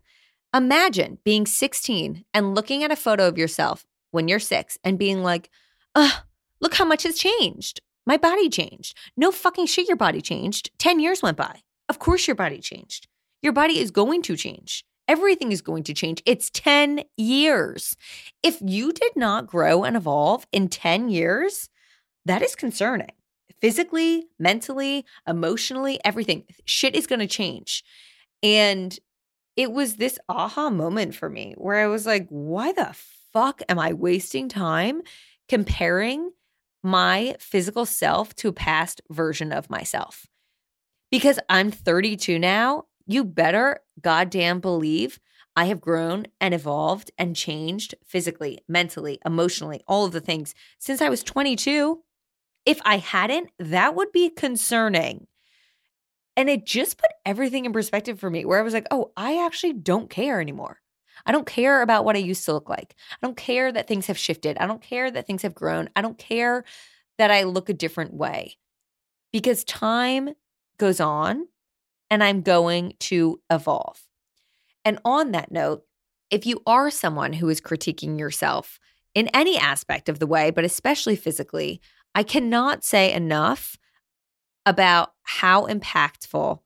[0.53, 5.23] Imagine being 16 and looking at a photo of yourself when you're six and being
[5.23, 5.49] like,
[5.95, 7.81] look how much has changed.
[8.05, 8.97] My body changed.
[9.17, 10.71] No fucking shit, your body changed.
[10.77, 11.61] 10 years went by.
[11.89, 13.07] Of course, your body changed.
[13.41, 14.83] Your body is going to change.
[15.07, 16.21] Everything is going to change.
[16.25, 17.95] It's 10 years.
[18.41, 21.69] If you did not grow and evolve in 10 years,
[22.25, 23.11] that is concerning.
[23.61, 26.43] Physically, mentally, emotionally, everything.
[26.65, 27.83] Shit is going to change.
[28.41, 28.97] And
[29.55, 32.95] it was this aha moment for me where I was like, why the
[33.31, 35.01] fuck am I wasting time
[35.47, 36.31] comparing
[36.85, 40.27] my physical self to a past version of myself?
[41.11, 45.19] Because I'm 32 now, you better goddamn believe
[45.55, 51.01] I have grown and evolved and changed physically, mentally, emotionally, all of the things since
[51.01, 52.01] I was 22.
[52.65, 55.27] If I hadn't, that would be concerning.
[56.35, 59.45] And it just put everything in perspective for me where I was like, oh, I
[59.45, 60.81] actually don't care anymore.
[61.25, 62.95] I don't care about what I used to look like.
[63.11, 64.57] I don't care that things have shifted.
[64.57, 65.89] I don't care that things have grown.
[65.95, 66.63] I don't care
[67.17, 68.55] that I look a different way
[69.31, 70.29] because time
[70.77, 71.47] goes on
[72.09, 74.01] and I'm going to evolve.
[74.83, 75.83] And on that note,
[76.29, 78.79] if you are someone who is critiquing yourself
[79.13, 81.81] in any aspect of the way, but especially physically,
[82.13, 83.77] I cannot say enough
[84.65, 86.59] about how impactful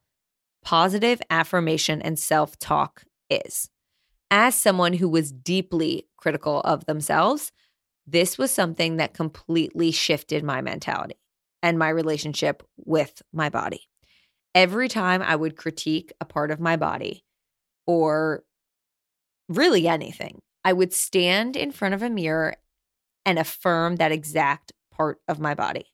[0.63, 3.69] positive affirmation and self talk is.
[4.31, 7.51] As someone who was deeply critical of themselves,
[8.05, 11.15] this was something that completely shifted my mentality
[11.61, 13.87] and my relationship with my body.
[14.55, 17.23] Every time I would critique a part of my body
[17.85, 18.43] or
[19.47, 22.55] really anything, I would stand in front of a mirror
[23.25, 25.85] and affirm that exact part of my body.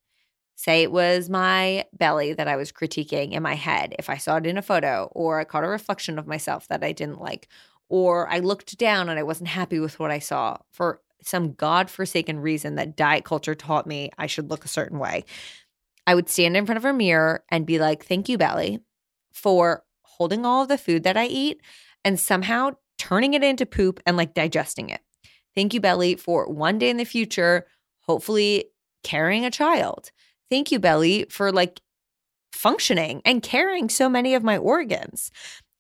[0.56, 4.38] Say it was my belly that I was critiquing in my head, if I saw
[4.38, 7.50] it in a photo, or I caught a reflection of myself that I didn't like,
[7.90, 12.40] or I looked down and I wasn't happy with what I saw for some godforsaken
[12.40, 15.26] reason that diet culture taught me I should look a certain way.
[16.08, 18.80] I would stand in front of a mirror and be like, Thank you, belly,
[19.34, 21.62] for holding all of the food that I eat
[22.04, 25.02] and somehow turning it into poop and like digesting it.
[25.56, 27.66] Thank you, belly, for one day in the future,
[28.02, 28.66] hopefully
[29.04, 30.12] carrying a child
[30.50, 31.82] thank you, Belly, for like
[32.52, 35.32] functioning and carrying so many of my organs.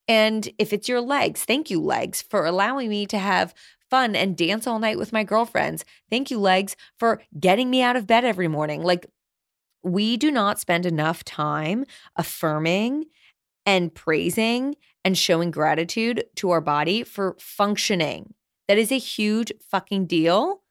[0.07, 3.53] And if it's your legs, thank you, legs, for allowing me to have
[3.89, 5.85] fun and dance all night with my girlfriends.
[6.09, 8.83] Thank you, legs, for getting me out of bed every morning.
[8.83, 9.05] Like,
[9.83, 11.85] we do not spend enough time
[12.15, 13.05] affirming
[13.65, 18.33] and praising and showing gratitude to our body for functioning.
[18.67, 20.63] That is a huge fucking deal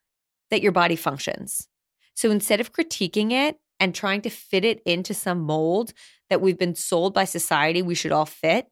[0.51, 1.69] that your body functions.
[2.15, 5.93] So instead of critiquing it and trying to fit it into some mold
[6.31, 8.69] that we've been sold by society we should all fit,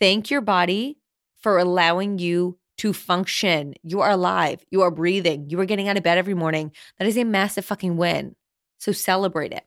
[0.00, 0.98] thank your body
[1.40, 3.74] for allowing you to function.
[3.82, 4.64] You are alive.
[4.70, 5.50] You are breathing.
[5.50, 6.72] You are getting out of bed every morning.
[6.98, 8.36] That is a massive fucking win.
[8.78, 9.64] So celebrate it.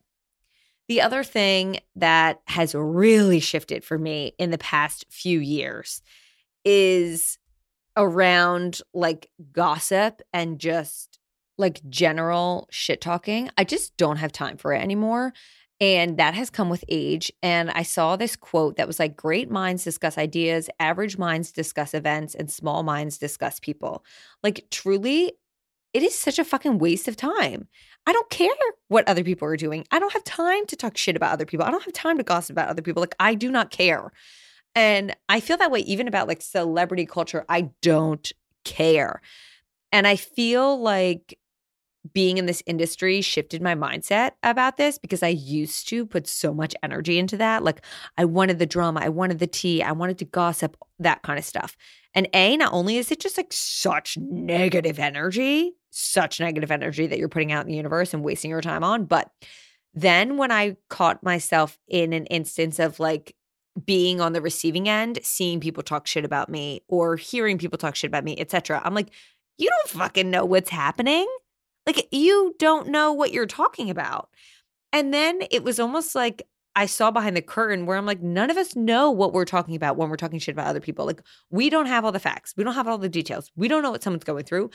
[0.88, 6.02] The other thing that has really shifted for me in the past few years
[6.66, 7.38] is
[7.96, 11.20] around like gossip and just
[11.58, 15.34] like general shit talking, I just don't have time for it anymore.
[15.80, 17.32] And that has come with age.
[17.42, 21.94] And I saw this quote that was like, great minds discuss ideas, average minds discuss
[21.94, 24.06] events, and small minds discuss people.
[24.44, 25.34] Like, truly,
[25.94, 27.68] it is such a fucking waste of time.
[28.06, 28.50] I don't care
[28.88, 29.86] what other people are doing.
[29.92, 31.66] I don't have time to talk shit about other people.
[31.66, 33.02] I don't have time to gossip about other people.
[33.02, 34.12] Like, I do not care.
[34.76, 37.46] And I feel that way even about like celebrity culture.
[37.48, 38.32] I don't
[38.64, 39.22] care.
[39.92, 41.38] And I feel like
[42.12, 46.54] being in this industry shifted my mindset about this because I used to put so
[46.54, 47.64] much energy into that.
[47.64, 47.82] Like,
[48.18, 51.46] I wanted the drama, I wanted the tea, I wanted to gossip, that kind of
[51.46, 51.78] stuff.
[52.14, 57.20] And A, not only is it just like such negative energy, such negative energy that
[57.20, 59.32] you're putting out in the universe and wasting your time on, but
[59.94, 63.36] then when I caught myself in an instance of like
[63.86, 67.96] being on the receiving end, seeing people talk shit about me or hearing people talk
[67.96, 68.82] shit about me, etc.
[68.84, 69.10] I'm like,
[69.58, 71.28] you don't fucking know what's happening.
[71.86, 74.30] Like you don't know what you're talking about.
[74.92, 78.50] And then it was almost like I saw behind the curtain where I'm like, none
[78.50, 81.06] of us know what we're talking about when we're talking shit about other people.
[81.06, 81.22] Like,
[81.52, 82.54] we don't have all the facts.
[82.58, 83.52] We don't have all the details.
[83.56, 84.72] We don't know what someone's going through.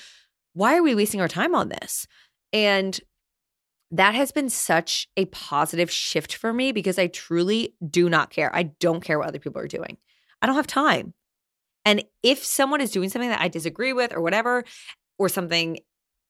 [0.52, 2.06] Why are we wasting our time on this?
[2.52, 2.98] And
[3.90, 8.54] that has been such a positive shift for me because I truly do not care.
[8.54, 9.96] I don't care what other people are doing.
[10.40, 11.14] I don't have time.
[11.84, 14.64] And if someone is doing something that I disagree with or whatever,
[15.18, 15.78] or something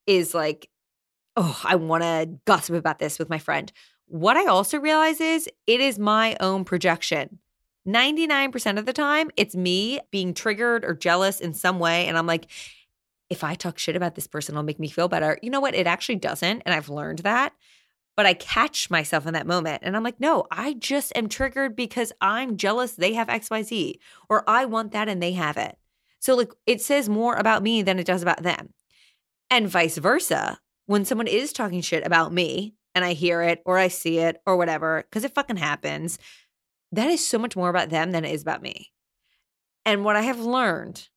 [0.09, 0.67] is like,
[1.35, 3.71] oh, I want to gossip about this with my friend.
[4.07, 7.37] What I also realize is it is my own projection.
[7.87, 12.07] 99% of the time, it's me being triggered or jealous in some way.
[12.07, 12.47] And I'm like,
[13.29, 15.37] if I talk shit about this person, it'll make me feel better.
[15.43, 15.75] You know what?
[15.75, 16.63] It actually doesn't.
[16.65, 17.53] And I've learned that.
[18.17, 21.75] But I catch myself in that moment and I'm like, no, I just am triggered
[21.75, 25.77] because I'm jealous they have XYZ or I want that and they have it.
[26.19, 28.73] So, like, it says more about me than it does about them.
[29.49, 30.59] And vice versa.
[30.85, 34.41] When someone is talking shit about me and I hear it or I see it
[34.45, 36.17] or whatever, because it fucking happens,
[36.91, 38.91] that is so much more about them than it is about me.
[39.85, 41.07] And what I have learned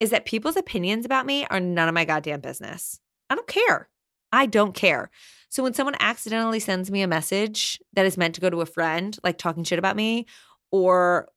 [0.00, 2.98] is that people's opinions about me are none of my goddamn business.
[3.30, 3.88] I don't care.
[4.32, 5.10] I don't care.
[5.48, 8.66] So when someone accidentally sends me a message that is meant to go to a
[8.66, 10.26] friend, like talking shit about me,
[10.70, 11.28] or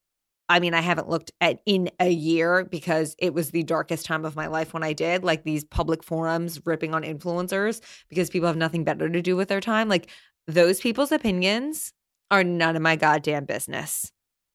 [0.48, 4.26] I mean, I haven't looked at in a year because it was the darkest time
[4.26, 8.48] of my life when I did, like these public forums ripping on influencers because people
[8.48, 9.90] have nothing better to do with their time.
[9.90, 10.10] Like
[10.48, 11.94] those people's opinions
[12.30, 14.12] are none of my goddamn business.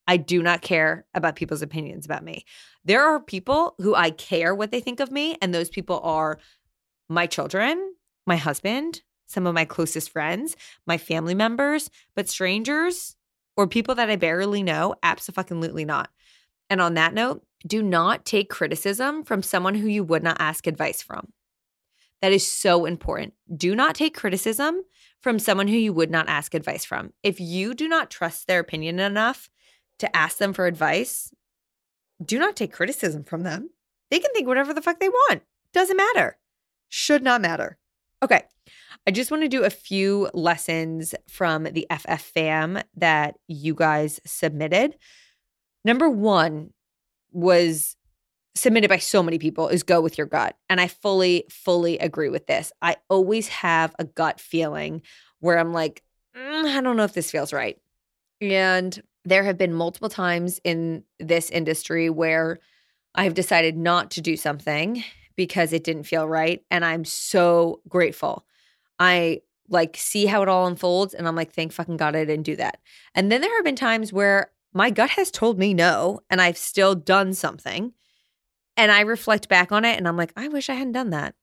[0.07, 2.45] I do not care about people's opinions about me.
[2.85, 6.39] There are people who I care what they think of me, and those people are
[7.09, 7.95] my children,
[8.27, 13.17] my husband, some of my closest friends, my family members, but strangers
[13.57, 16.11] or people that I barely know, absolutely not.
[16.69, 20.67] And on that note, do not take criticism from someone who you would not ask
[20.67, 21.33] advice from.
[22.23, 23.35] That is so important.
[23.55, 24.83] Do not take criticism
[25.21, 27.13] from someone who you would not ask advice from.
[27.23, 29.51] If you do not trust their opinion enough
[29.99, 31.33] to ask them for advice,
[32.25, 33.71] do not take criticism from them.
[34.11, 35.43] They can think whatever the fuck they want.
[35.73, 36.37] Doesn't matter.
[36.89, 37.79] Should not matter.
[38.23, 38.45] Okay.
[39.07, 44.21] I just want to do a few lessons from the FF fam that you guys
[44.27, 44.97] submitted.
[45.85, 46.71] Number one
[47.33, 47.97] was
[48.55, 50.57] submitted by so many people is go with your gut.
[50.69, 52.73] And I fully, fully agree with this.
[52.83, 55.03] I always have a gut feeling
[55.39, 56.03] where I'm like,
[56.37, 57.79] mm, I don't know if this feels right.
[58.41, 62.59] And there have been multiple times in this industry where
[63.15, 65.05] I've decided not to do something
[65.37, 66.63] because it didn't feel right.
[66.71, 68.45] And I'm so grateful.
[69.01, 72.45] I like see how it all unfolds and I'm like, thank fucking God I didn't
[72.45, 72.79] do that.
[73.15, 76.59] And then there have been times where my gut has told me no and I've
[76.59, 77.93] still done something.
[78.77, 81.35] And I reflect back on it and I'm like, I wish I hadn't done that.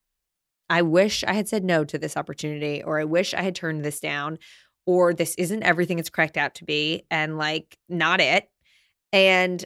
[0.69, 3.83] I wish I had said no to this opportunity or I wish I had turned
[3.83, 4.37] this down
[4.85, 8.49] or this isn't everything it's cracked out to be and like not it.
[9.13, 9.63] And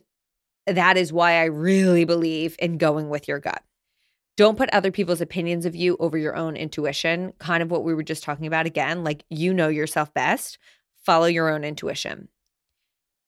[0.67, 3.63] that is why I really believe in going with your gut.
[4.37, 7.33] Don't put other people's opinions of you over your own intuition.
[7.37, 9.03] Kind of what we were just talking about again.
[9.03, 10.57] Like, you know yourself best,
[11.05, 12.29] follow your own intuition.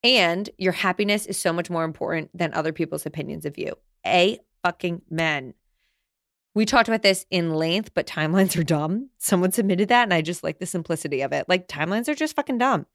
[0.03, 3.73] And your happiness is so much more important than other people's opinions of you.
[4.05, 5.53] A fucking men.
[6.55, 9.09] We talked about this in length, but timelines are dumb.
[9.17, 11.47] Someone submitted that, and I just like the simplicity of it.
[11.47, 12.85] Like, timelines are just fucking dumb.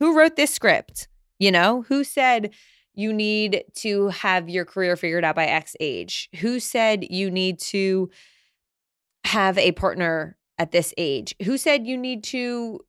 [0.00, 1.08] Who wrote this script?
[1.38, 2.52] You know, who said
[2.96, 6.28] you need to have your career figured out by X age?
[6.40, 8.10] Who said you need to
[9.24, 11.34] have a partner at this age?
[11.42, 12.80] Who said you need to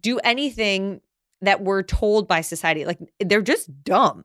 [0.00, 1.00] do anything
[1.40, 2.84] that we're told by society?
[2.84, 4.24] Like, they're just dumb.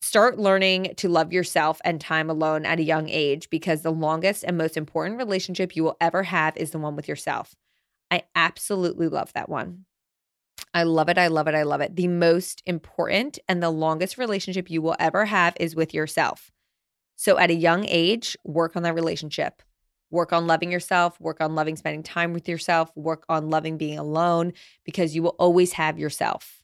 [0.00, 4.42] Start learning to love yourself and time alone at a young age because the longest
[4.42, 7.54] and most important relationship you will ever have is the one with yourself.
[8.10, 9.84] I absolutely love that one.
[10.74, 11.18] I love it.
[11.18, 11.54] I love it.
[11.54, 11.96] I love it.
[11.96, 16.50] The most important and the longest relationship you will ever have is with yourself.
[17.16, 19.62] So at a young age, work on that relationship.
[20.10, 23.98] Work on loving yourself, work on loving spending time with yourself, work on loving being
[23.98, 24.54] alone
[24.84, 26.62] because you will always have yourself.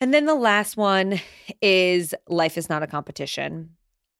[0.00, 1.20] And then the last one
[1.60, 3.70] is life is not a competition.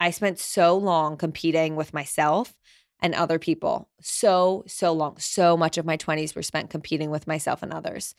[0.01, 2.55] I spent so long competing with myself
[3.01, 3.89] and other people.
[4.01, 5.19] So, so long.
[5.19, 8.15] So much of my 20s were spent competing with myself and others.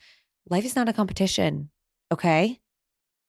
[0.50, 1.70] Life is not a competition,
[2.12, 2.60] okay?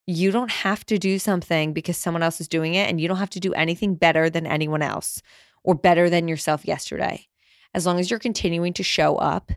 [0.07, 3.17] You don't have to do something because someone else is doing it, and you don't
[3.17, 5.21] have to do anything better than anyone else
[5.63, 7.27] or better than yourself yesterday.
[7.75, 9.51] As long as you're continuing to show up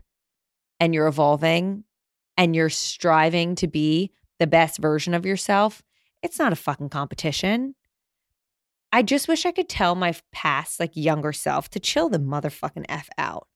[0.79, 1.85] and you're evolving
[2.37, 5.81] and you're striving to be the best version of yourself,
[6.21, 7.73] it's not a fucking competition.
[8.91, 12.85] I just wish I could tell my past, like younger self, to chill the motherfucking
[12.87, 13.47] F out.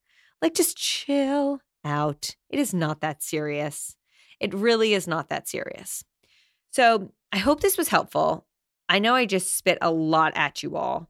[0.42, 2.36] Like, just chill out.
[2.50, 3.96] It is not that serious.
[4.40, 6.04] It really is not that serious.
[6.72, 8.46] So, I hope this was helpful.
[8.88, 11.10] I know I just spit a lot at you all.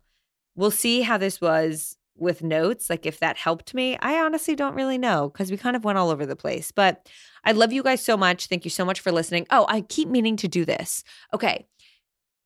[0.55, 3.97] We'll see how this was with notes, like if that helped me.
[4.01, 6.71] I honestly don't really know because we kind of went all over the place.
[6.71, 7.07] But
[7.43, 8.47] I love you guys so much.
[8.47, 9.47] Thank you so much for listening.
[9.49, 11.03] Oh, I keep meaning to do this.
[11.33, 11.65] Okay.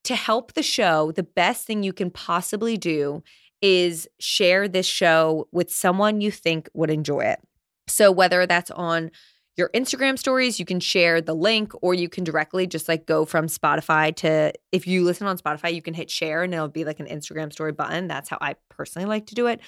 [0.06, 3.24] To help the show, the best thing you can possibly do
[3.62, 7.40] is share this show with someone you think would enjoy it.
[7.88, 9.12] So whether that's on
[9.56, 13.24] your Instagram stories, you can share the link or you can directly just like go
[13.24, 16.86] from Spotify to if you listen on Spotify, you can hit share and it'll be
[16.86, 18.08] like an Instagram story button.
[18.08, 19.60] That's how I personally like to do it.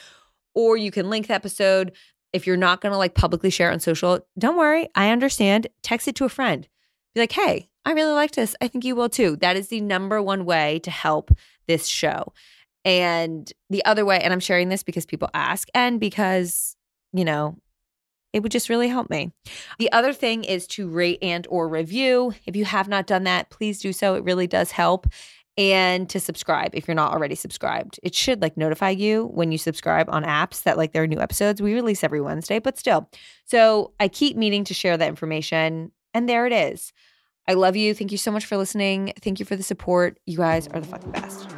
[0.56, 1.92] Or you can link the episode.
[2.34, 4.88] If you're not going to like publicly share on social, don't worry.
[4.96, 5.68] I understand.
[5.84, 6.68] Text it to a friend.
[7.14, 8.56] Be like, hey, I really like this.
[8.62, 9.38] I think you will too.
[9.38, 11.32] That is the number one way to help
[11.68, 12.34] this show.
[12.84, 16.76] And the other way, and I'm sharing this because people ask and because,
[17.14, 17.58] you know,
[18.36, 19.32] it would just really help me.
[19.80, 22.34] The other thing is to rate and or review.
[22.46, 24.16] If you have not done that, please do so.
[24.16, 25.08] It really does help.
[25.58, 27.98] And to subscribe if you're not already subscribed.
[28.04, 31.22] It should like notify you when you subscribe on apps that like there are new
[31.22, 31.62] episodes.
[31.62, 33.10] We release every Wednesday, but still.
[33.46, 35.94] So I keep meaning to share that information.
[36.14, 36.92] And there it is.
[37.48, 37.94] I love you.
[37.94, 39.14] Thank you so much for listening.
[39.22, 40.20] Thank you for the support.
[40.26, 41.55] You guys are the fucking best.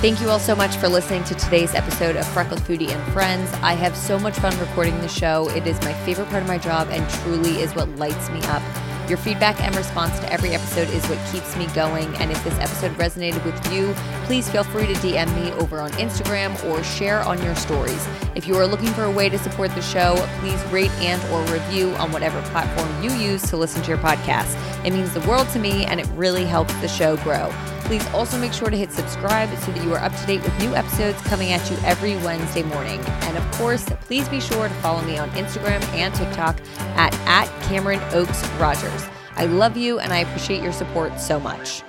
[0.00, 3.52] Thank you all so much for listening to today's episode of Freckled Foodie and Friends.
[3.62, 5.48] I have so much fun recording the show.
[5.48, 8.62] It is my favorite part of my job and truly is what lights me up.
[9.08, 12.14] Your feedback and response to every episode is what keeps me going.
[12.18, 13.92] And if this episode resonated with you,
[14.26, 18.06] please feel free to DM me over on Instagram or share on your stories.
[18.36, 21.42] If you are looking for a way to support the show, please rate and or
[21.52, 24.56] review on whatever platform you use to listen to your podcast.
[24.86, 27.52] It means the world to me and it really helps the show grow.
[27.88, 30.58] Please also make sure to hit subscribe so that you are up to date with
[30.58, 33.00] new episodes coming at you every Wednesday morning.
[33.00, 36.60] And of course, please be sure to follow me on Instagram and TikTok
[36.98, 39.06] at, at Cameron Oaks Rogers.
[39.36, 41.82] I love you and I appreciate your support so much.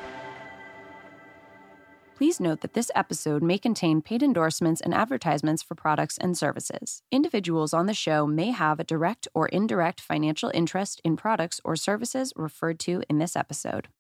[2.15, 7.03] Please note that this episode may contain paid endorsements and advertisements for products and services.
[7.11, 11.75] Individuals on the show may have a direct or indirect financial interest in products or
[11.75, 13.89] services referred to in this episode.